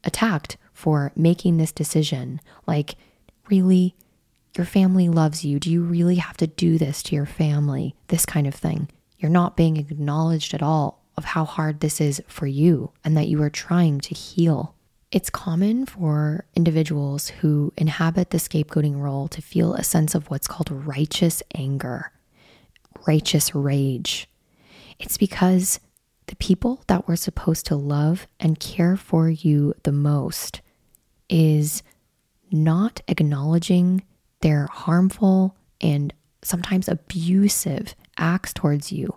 [0.04, 2.42] attacked for making this decision.
[2.68, 2.96] Like,
[3.50, 3.96] really,
[4.56, 5.60] your family loves you.
[5.60, 7.96] Do you really have to do this to your family?
[8.08, 8.90] This kind of thing.
[9.18, 13.28] You're not being acknowledged at all of how hard this is for you and that
[13.28, 14.76] you are trying to heal.
[15.12, 20.48] It's common for individuals who inhabit the scapegoating role to feel a sense of what's
[20.48, 22.12] called righteous anger,
[23.08, 24.28] righteous rage.
[25.00, 25.80] It's because
[26.28, 30.62] the people that we're supposed to love and care for you the most
[31.30, 31.84] is
[32.52, 34.04] not acknowledging
[34.42, 39.16] their harmful and sometimes abusive acts towards you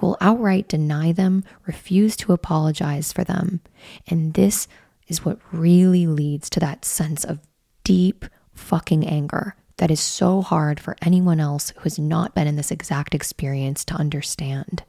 [0.00, 3.60] will outright deny them, refuse to apologize for them.
[4.06, 4.68] And this
[5.06, 7.40] is what really leads to that sense of
[7.84, 8.24] deep
[8.54, 12.70] fucking anger that is so hard for anyone else who has not been in this
[12.70, 14.82] exact experience to understand.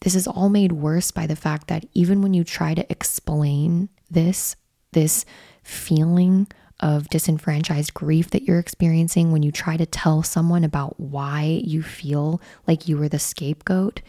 [0.00, 3.88] This is all made worse by the fact that even when you try to explain
[4.10, 4.56] this,
[4.92, 5.24] this
[5.62, 6.46] feeling
[6.80, 11.82] of disenfranchised grief that you're experiencing, when you try to tell someone about why you
[11.82, 14.02] feel like you were the scapegoat,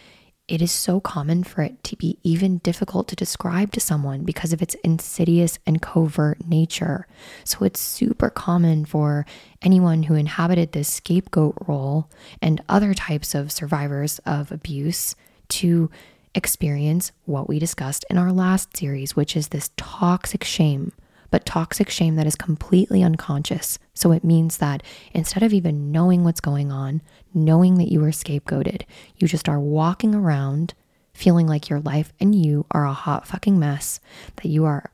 [0.47, 4.53] it is so common for it to be even difficult to describe to someone because
[4.53, 7.05] of its insidious and covert nature.
[7.43, 9.25] So it's super common for
[9.61, 12.09] anyone who inhabited this scapegoat role
[12.41, 15.15] and other types of survivors of abuse
[15.49, 15.89] to
[16.33, 20.93] experience what we discussed in our last series, which is this toxic shame
[21.29, 23.79] but toxic shame that is completely unconscious.
[23.93, 27.01] So it means that instead of even knowing what's going on,
[27.33, 28.83] knowing that you are scapegoated,
[29.17, 30.73] you just are walking around
[31.13, 33.99] feeling like your life and you are a hot fucking mess,
[34.37, 34.91] that you are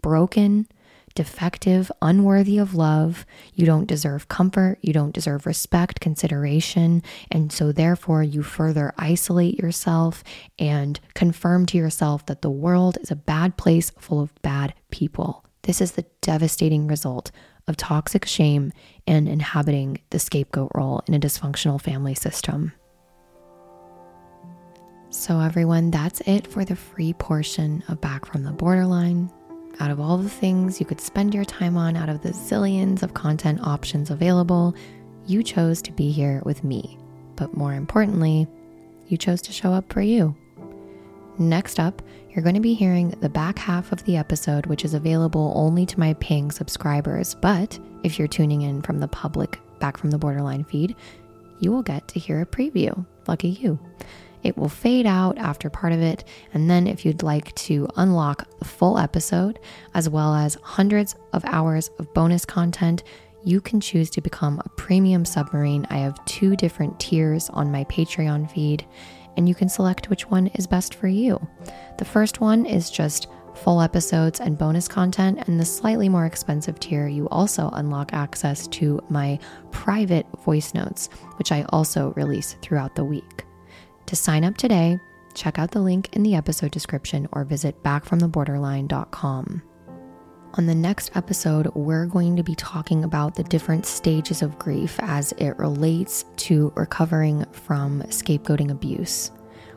[0.00, 0.66] broken,
[1.14, 3.26] defective, unworthy of love.
[3.54, 4.78] You don't deserve comfort.
[4.80, 7.02] You don't deserve respect, consideration.
[7.30, 10.24] And so, therefore, you further isolate yourself
[10.58, 15.44] and confirm to yourself that the world is a bad place full of bad people.
[15.62, 17.30] This is the devastating result
[17.68, 18.72] of toxic shame
[19.06, 22.72] and inhabiting the scapegoat role in a dysfunctional family system.
[25.10, 29.30] So, everyone, that's it for the free portion of Back from the Borderline.
[29.78, 33.02] Out of all the things you could spend your time on, out of the zillions
[33.02, 34.74] of content options available,
[35.26, 36.98] you chose to be here with me.
[37.36, 38.48] But more importantly,
[39.06, 40.34] you chose to show up for you.
[41.38, 42.02] Next up,
[42.32, 45.84] you're going to be hearing the back half of the episode, which is available only
[45.84, 47.34] to my paying subscribers.
[47.34, 50.96] But if you're tuning in from the public Back from the Borderline feed,
[51.58, 53.04] you will get to hear a preview.
[53.26, 53.78] Lucky you.
[54.42, 56.24] It will fade out after part of it.
[56.54, 59.58] And then, if you'd like to unlock the full episode,
[59.94, 63.02] as well as hundreds of hours of bonus content,
[63.44, 65.86] you can choose to become a premium submarine.
[65.90, 68.86] I have two different tiers on my Patreon feed
[69.36, 71.40] and you can select which one is best for you.
[71.98, 76.80] The first one is just full episodes and bonus content, and the slightly more expensive
[76.80, 79.38] tier, you also unlock access to my
[79.70, 83.44] private voice notes, which I also release throughout the week.
[84.06, 84.98] To sign up today,
[85.34, 89.62] check out the link in the episode description or visit backfromtheborderline.com.
[90.54, 95.00] On the next episode, we're going to be talking about the different stages of grief
[95.00, 99.30] as it relates to recovering from scapegoating abuse.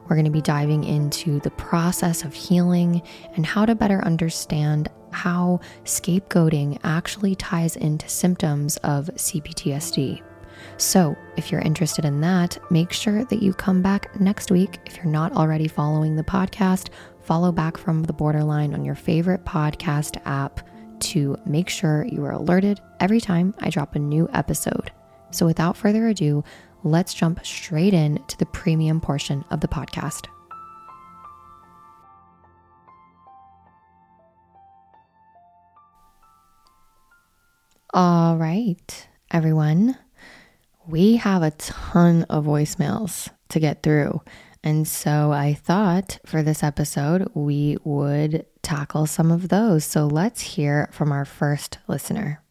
[0.04, 3.02] We're going to be diving into the process of healing
[3.36, 10.22] and how to better understand how scapegoating actually ties into symptoms of CPTSD.
[10.78, 14.80] So, if you're interested in that, make sure that you come back next week.
[14.86, 16.90] If you're not already following the podcast,
[17.26, 20.60] follow back from the borderline on your favorite podcast app
[21.00, 24.92] to make sure you are alerted every time I drop a new episode.
[25.32, 26.44] So, without further ado,
[26.84, 30.28] let's jump straight in to the premium portion of the podcast.
[37.92, 39.98] All right, everyone.
[40.88, 44.22] We have a ton of voicemails to get through.
[44.66, 49.86] And so I thought for this episode, we would tackle some of those.
[49.86, 52.42] So let's hear from our first listener.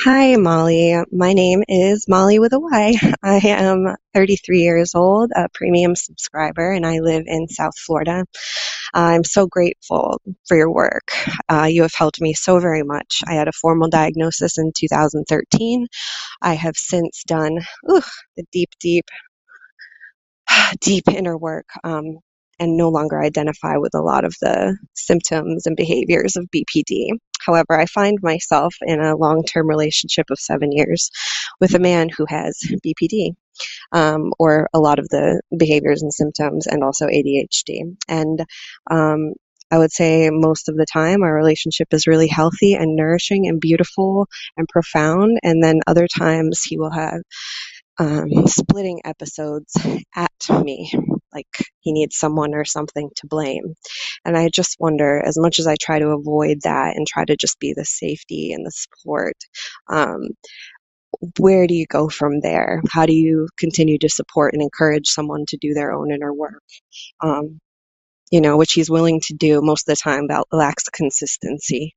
[0.00, 0.96] Hi, Molly.
[1.12, 2.94] My name is Molly with a Y.
[3.22, 8.24] I am 33 years old, a premium subscriber, and I live in South Florida.
[8.92, 11.12] I'm so grateful for your work.
[11.48, 13.22] Uh, you have helped me so very much.
[13.28, 15.86] I had a formal diagnosis in 2013.
[16.42, 17.58] I have since done
[17.90, 18.02] ooh,
[18.36, 19.04] the deep, deep
[20.80, 22.18] deep inner work um,
[22.60, 27.08] and no longer identify with a lot of the symptoms and behaviors of BPD.
[27.40, 31.10] However, I find myself in a long term relationship of seven years
[31.60, 33.34] with a man who has BPD.
[33.90, 37.96] Um, or a lot of the behaviors and symptoms, and also ADHD.
[38.06, 38.44] And
[38.88, 39.32] um,
[39.70, 43.60] I would say most of the time our relationship is really healthy and nourishing and
[43.60, 44.26] beautiful
[44.56, 45.38] and profound.
[45.42, 47.20] And then other times he will have
[47.98, 49.76] um, splitting episodes
[50.14, 50.30] at
[50.62, 50.92] me,
[51.32, 51.46] like
[51.80, 53.74] he needs someone or something to blame.
[54.24, 57.36] And I just wonder, as much as I try to avoid that and try to
[57.36, 59.36] just be the safety and the support,
[59.88, 60.28] um,
[61.38, 62.82] where do you go from there?
[62.90, 66.62] How do you continue to support and encourage someone to do their own inner work?
[67.20, 67.60] Um,
[68.30, 71.94] you know, which he's willing to do most of the time, but lacks consistency.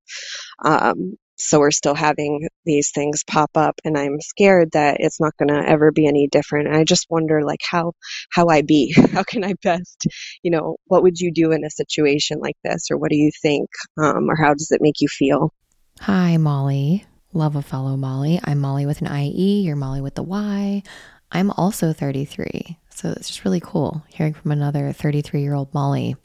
[0.63, 5.35] Um, so we're still having these things pop up and i'm scared that it's not
[5.37, 6.67] going to ever be any different.
[6.67, 7.93] And i just wonder like how
[8.31, 8.93] how i be?
[9.11, 10.05] How can i best
[10.43, 12.87] you know what would you do in a situation like this?
[12.91, 13.69] Or what do you think?
[14.01, 15.53] Um, or how does it make you feel?
[16.01, 17.05] Hi molly.
[17.33, 18.39] Love a fellow molly.
[18.43, 20.83] I'm molly with an ie you're molly with the y.
[21.31, 26.15] I'm also 33 so it's just really cool hearing from another 33 year old molly.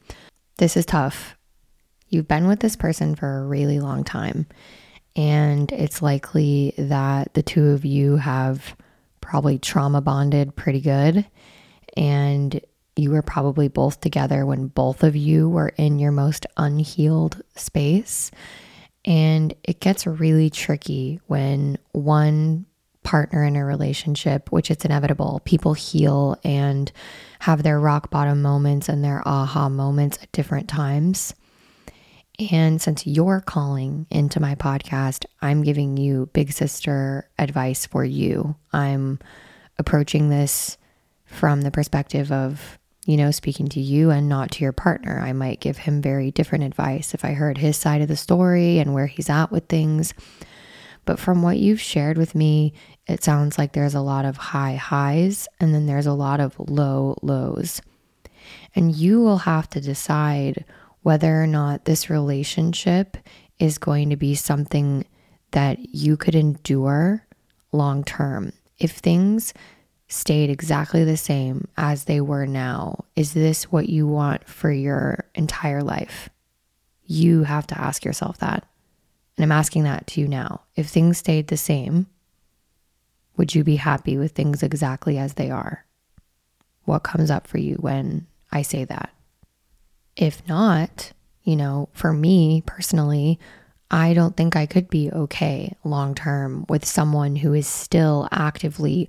[0.58, 1.36] This is tough.
[2.08, 4.46] You've been with this person for a really long time
[5.16, 8.76] and it's likely that the two of you have
[9.22, 11.26] probably trauma bonded pretty good.
[11.96, 12.60] And
[12.96, 18.30] you were probably both together when both of you were in your most unhealed space.
[19.06, 22.66] And it gets really tricky when one
[23.02, 26.90] partner in a relationship, which it's inevitable, people heal and
[27.38, 31.34] have their rock bottom moments and their aha moments at different times.
[32.38, 38.56] And since you're calling into my podcast, I'm giving you big sister advice for you.
[38.72, 39.18] I'm
[39.78, 40.76] approaching this
[41.24, 45.18] from the perspective of, you know, speaking to you and not to your partner.
[45.18, 48.78] I might give him very different advice if I heard his side of the story
[48.80, 50.12] and where he's at with things.
[51.06, 52.74] But from what you've shared with me,
[53.06, 56.54] it sounds like there's a lot of high highs and then there's a lot of
[56.58, 57.80] low lows.
[58.74, 60.64] And you will have to decide
[61.06, 63.16] whether or not this relationship
[63.60, 65.06] is going to be something
[65.52, 67.24] that you could endure
[67.70, 68.52] long term.
[68.80, 69.54] If things
[70.08, 75.24] stayed exactly the same as they were now, is this what you want for your
[75.36, 76.28] entire life?
[77.04, 78.66] You have to ask yourself that.
[79.36, 80.62] And I'm asking that to you now.
[80.74, 82.08] If things stayed the same,
[83.36, 85.86] would you be happy with things exactly as they are?
[86.82, 89.12] What comes up for you when I say that?
[90.16, 91.12] If not,
[91.44, 93.38] you know, for me personally,
[93.90, 99.08] I don't think I could be okay long term with someone who is still actively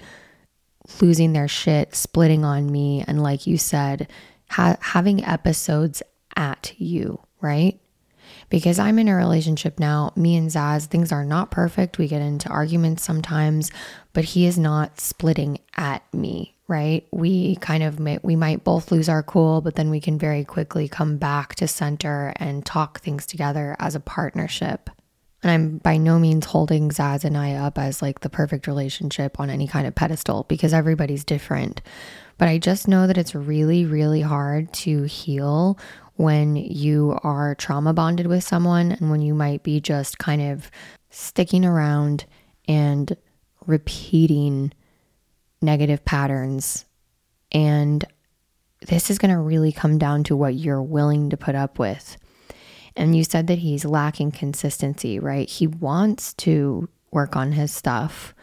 [1.01, 4.09] losing their shit, splitting on me, and like you said,
[4.51, 6.03] ha- having episodes
[6.35, 7.79] at you, right?
[8.49, 11.97] Because I'm in a relationship now, me and Zaz, things are not perfect.
[11.97, 13.71] We get into arguments sometimes,
[14.13, 17.07] but he is not splitting at me, right?
[17.11, 20.43] We kind of may, we might both lose our cool, but then we can very
[20.43, 24.89] quickly come back to center and talk things together as a partnership.
[25.43, 29.39] And I'm by no means holding Zaz and I up as like the perfect relationship
[29.39, 31.81] on any kind of pedestal because everybody's different.
[32.37, 35.79] But I just know that it's really, really hard to heal
[36.15, 40.69] when you are trauma bonded with someone and when you might be just kind of
[41.11, 42.25] sticking around
[42.67, 43.15] and
[43.67, 44.73] repeating
[45.61, 46.85] negative patterns.
[47.51, 48.03] And
[48.81, 52.17] this is going to really come down to what you're willing to put up with.
[52.95, 55.49] And you said that he's lacking consistency, right?
[55.49, 58.33] He wants to work on his stuff.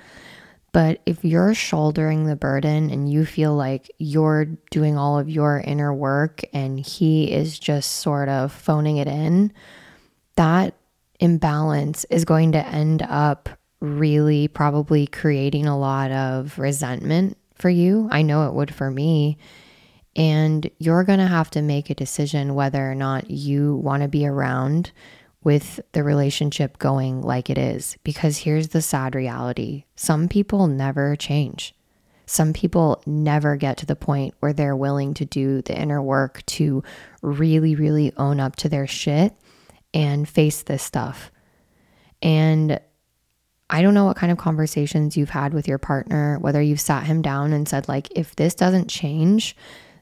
[0.72, 5.60] But if you're shouldering the burden and you feel like you're doing all of your
[5.64, 9.52] inner work and he is just sort of phoning it in,
[10.34, 10.74] that
[11.20, 13.48] imbalance is going to end up
[13.84, 18.08] really probably creating a lot of resentment for you.
[18.10, 19.38] I know it would for me.
[20.16, 24.08] And you're going to have to make a decision whether or not you want to
[24.08, 24.92] be around
[25.42, 27.96] with the relationship going like it is.
[28.04, 31.74] Because here's the sad reality some people never change.
[32.26, 36.44] Some people never get to the point where they're willing to do the inner work
[36.46, 36.82] to
[37.20, 39.34] really, really own up to their shit
[39.92, 41.30] and face this stuff.
[42.22, 42.80] And
[43.70, 47.04] I don't know what kind of conversations you've had with your partner, whether you've sat
[47.04, 49.56] him down and said, like, if this doesn't change,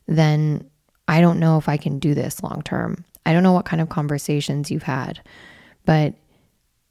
[0.06, 0.68] then
[1.06, 3.04] I don't know if I can do this long term.
[3.24, 5.20] I don't know what kind of conversations you've had,
[5.84, 6.14] but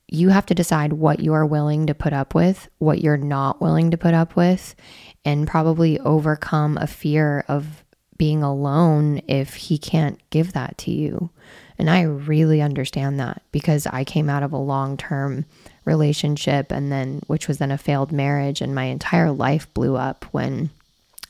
[0.08, 3.62] you have to decide what you are willing to put up with, what you're not
[3.62, 4.76] willing to put up with,
[5.24, 7.84] and probably overcome a fear of
[8.18, 11.30] being alone if he can't give that to you.
[11.78, 15.46] And I really understand that because I came out of a long term
[15.86, 20.26] relationship and then, which was then a failed marriage, and my entire life blew up
[20.32, 20.70] when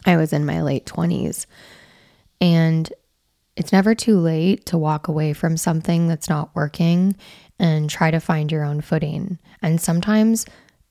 [0.06, 1.46] I was in my late 20s.
[2.40, 2.92] And
[3.56, 7.16] it's never too late to walk away from something that's not working
[7.60, 9.38] and try to find your own footing.
[9.62, 10.46] And sometimes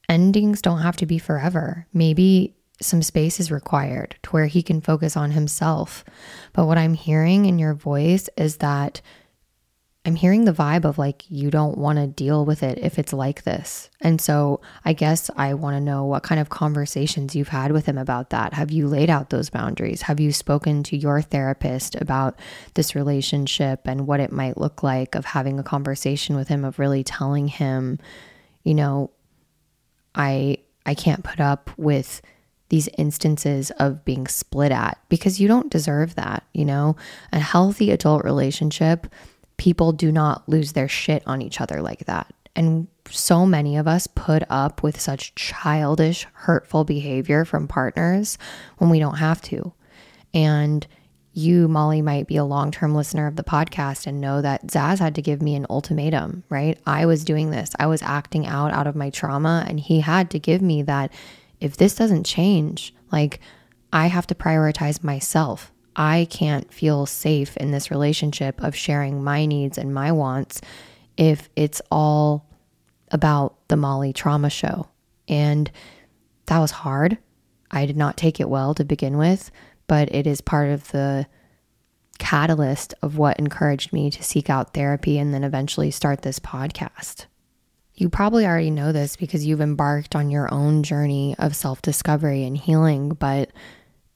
[0.08, 1.86] endings don't have to be forever.
[1.92, 6.04] Maybe some space is required to where he can focus on himself.
[6.52, 9.00] But what I'm hearing in your voice is that
[10.06, 13.12] I'm hearing the vibe of like, you don't want to deal with it if it's
[13.12, 13.90] like this.
[14.00, 17.84] And so I guess I want to know what kind of conversations you've had with
[17.84, 18.54] him about that.
[18.54, 20.02] Have you laid out those boundaries?
[20.02, 22.38] Have you spoken to your therapist about
[22.74, 26.78] this relationship and what it might look like of having a conversation with him, of
[26.78, 27.98] really telling him,
[28.62, 29.10] you know,
[30.14, 32.22] I I can't put up with
[32.70, 36.96] these instances of being split at because you don't deserve that, you know?
[37.32, 39.06] A healthy adult relationship
[39.60, 42.32] people do not lose their shit on each other like that.
[42.56, 48.38] And so many of us put up with such childish, hurtful behavior from partners
[48.78, 49.74] when we don't have to.
[50.32, 50.86] And
[51.34, 54.98] you, Molly, might be a long term listener of the podcast and know that Zaz
[54.98, 56.78] had to give me an ultimatum, right?
[56.86, 60.30] I was doing this, I was acting out out of my trauma, and he had
[60.30, 61.12] to give me that
[61.60, 63.40] if this doesn't change, like
[63.92, 65.70] I have to prioritize myself.
[65.96, 70.60] I can't feel safe in this relationship of sharing my needs and my wants
[71.16, 72.46] if it's all
[73.10, 74.88] about the Molly trauma show.
[75.28, 75.70] And
[76.46, 77.18] that was hard.
[77.70, 79.50] I did not take it well to begin with,
[79.86, 81.26] but it is part of the
[82.18, 87.26] catalyst of what encouraged me to seek out therapy and then eventually start this podcast.
[87.94, 92.44] You probably already know this because you've embarked on your own journey of self discovery
[92.44, 93.50] and healing, but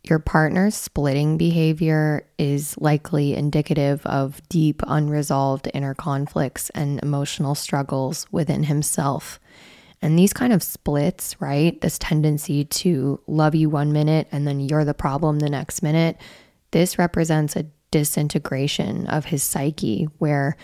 [0.04, 8.26] your partner's splitting behavior is likely indicative of deep, unresolved inner conflicts and emotional struggles
[8.30, 9.40] within himself.
[10.02, 11.80] And these kind of splits, right?
[11.80, 16.18] This tendency to love you one minute and then you're the problem the next minute,
[16.72, 20.56] this represents a disintegration of his psyche where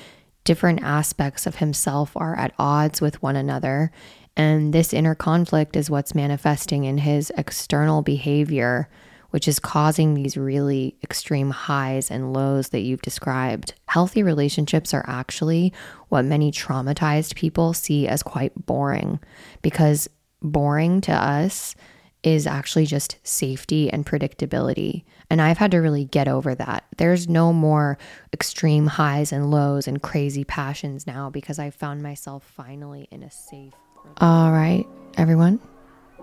[0.45, 3.91] different aspects of himself are at odds with one another.
[4.37, 8.91] And this inner conflict is what's manifesting in his external behavior
[9.31, 13.75] which is causing these really extreme highs and lows that you've described.
[13.87, 15.73] Healthy relationships are actually
[16.09, 19.21] what many traumatized people see as quite boring
[19.63, 20.09] because
[20.43, 21.75] boring to us
[22.23, 25.05] is actually just safety and predictability.
[25.31, 26.85] And I've had to really get over that.
[26.99, 27.97] There's no more
[28.33, 33.31] extreme highs and lows and crazy passions now because I found myself finally in a
[33.31, 33.73] safe.
[34.19, 34.87] All right,
[35.17, 35.61] everyone.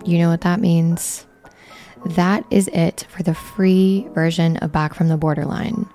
[0.05, 1.25] You know what that means.
[2.05, 5.87] That is it for the free version of Back from the Borderline.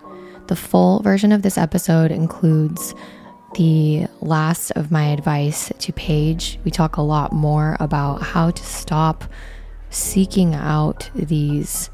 [0.49, 2.95] The full version of this episode includes
[3.55, 6.59] the last of my advice to Paige.
[6.65, 9.25] We talk a lot more about how to stop
[9.91, 11.91] seeking out these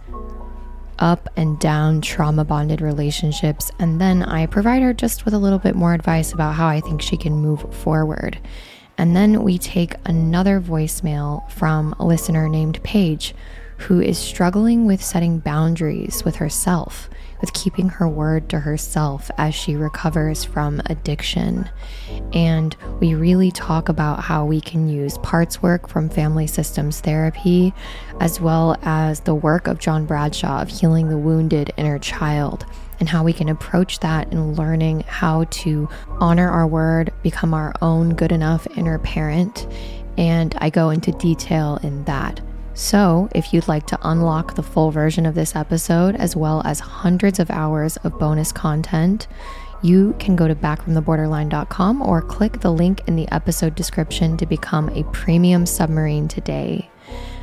[0.98, 3.70] up and down trauma bonded relationships.
[3.78, 6.80] And then I provide her just with a little bit more advice about how I
[6.80, 8.38] think she can move forward.
[8.96, 13.34] And then we take another voicemail from a listener named Paige
[13.78, 17.08] who is struggling with setting boundaries with herself
[17.40, 21.68] with keeping her word to herself as she recovers from addiction.
[22.32, 27.72] And we really talk about how we can use parts work from family systems therapy,
[28.20, 32.66] as well as the work of John Bradshaw of healing the wounded inner child.
[33.00, 35.88] And how we can approach that in learning how to
[36.18, 39.68] honor our word, become our own good enough inner parent.
[40.16, 42.40] And I go into detail in that.
[42.78, 46.78] So, if you'd like to unlock the full version of this episode, as well as
[46.78, 49.26] hundreds of hours of bonus content,
[49.82, 54.90] you can go to backfromtheborderline.com or click the link in the episode description to become
[54.90, 56.88] a premium submarine today.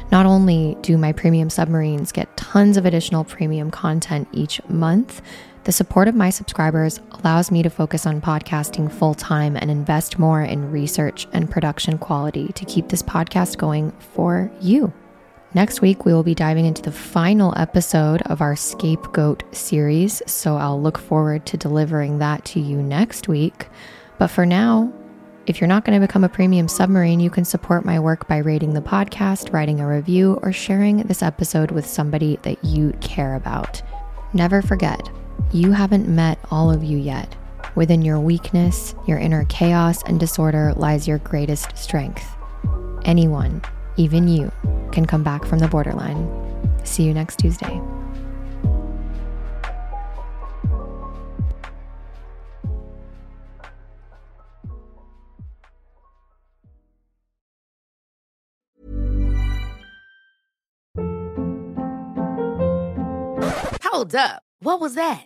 [0.10, 5.22] Not only do my premium submarines get tons of additional premium content each month,
[5.66, 10.18] the support of my subscribers allows me to focus on podcasting full time and invest
[10.18, 14.94] more in research and production quality to keep this podcast going for you.
[15.56, 20.58] Next week, we will be diving into the final episode of our Scapegoat series, so
[20.58, 23.70] I'll look forward to delivering that to you next week.
[24.20, 24.92] But for now,
[25.46, 28.40] if you're not going to become a premium submarine, you can support my work by
[28.40, 33.36] rating the podcast, writing a review, or sharing this episode with somebody that you care
[33.36, 33.82] about.
[34.34, 35.10] Never forget,
[35.54, 37.34] you haven't met all of you yet.
[37.76, 42.30] Within your weakness, your inner chaos and disorder lies your greatest strength.
[43.06, 43.62] Anyone
[43.98, 44.52] even you
[44.92, 46.28] can come back from the borderline.
[46.84, 47.82] See you next Tuesday.
[63.84, 64.44] Hold up.
[64.60, 65.26] What was that?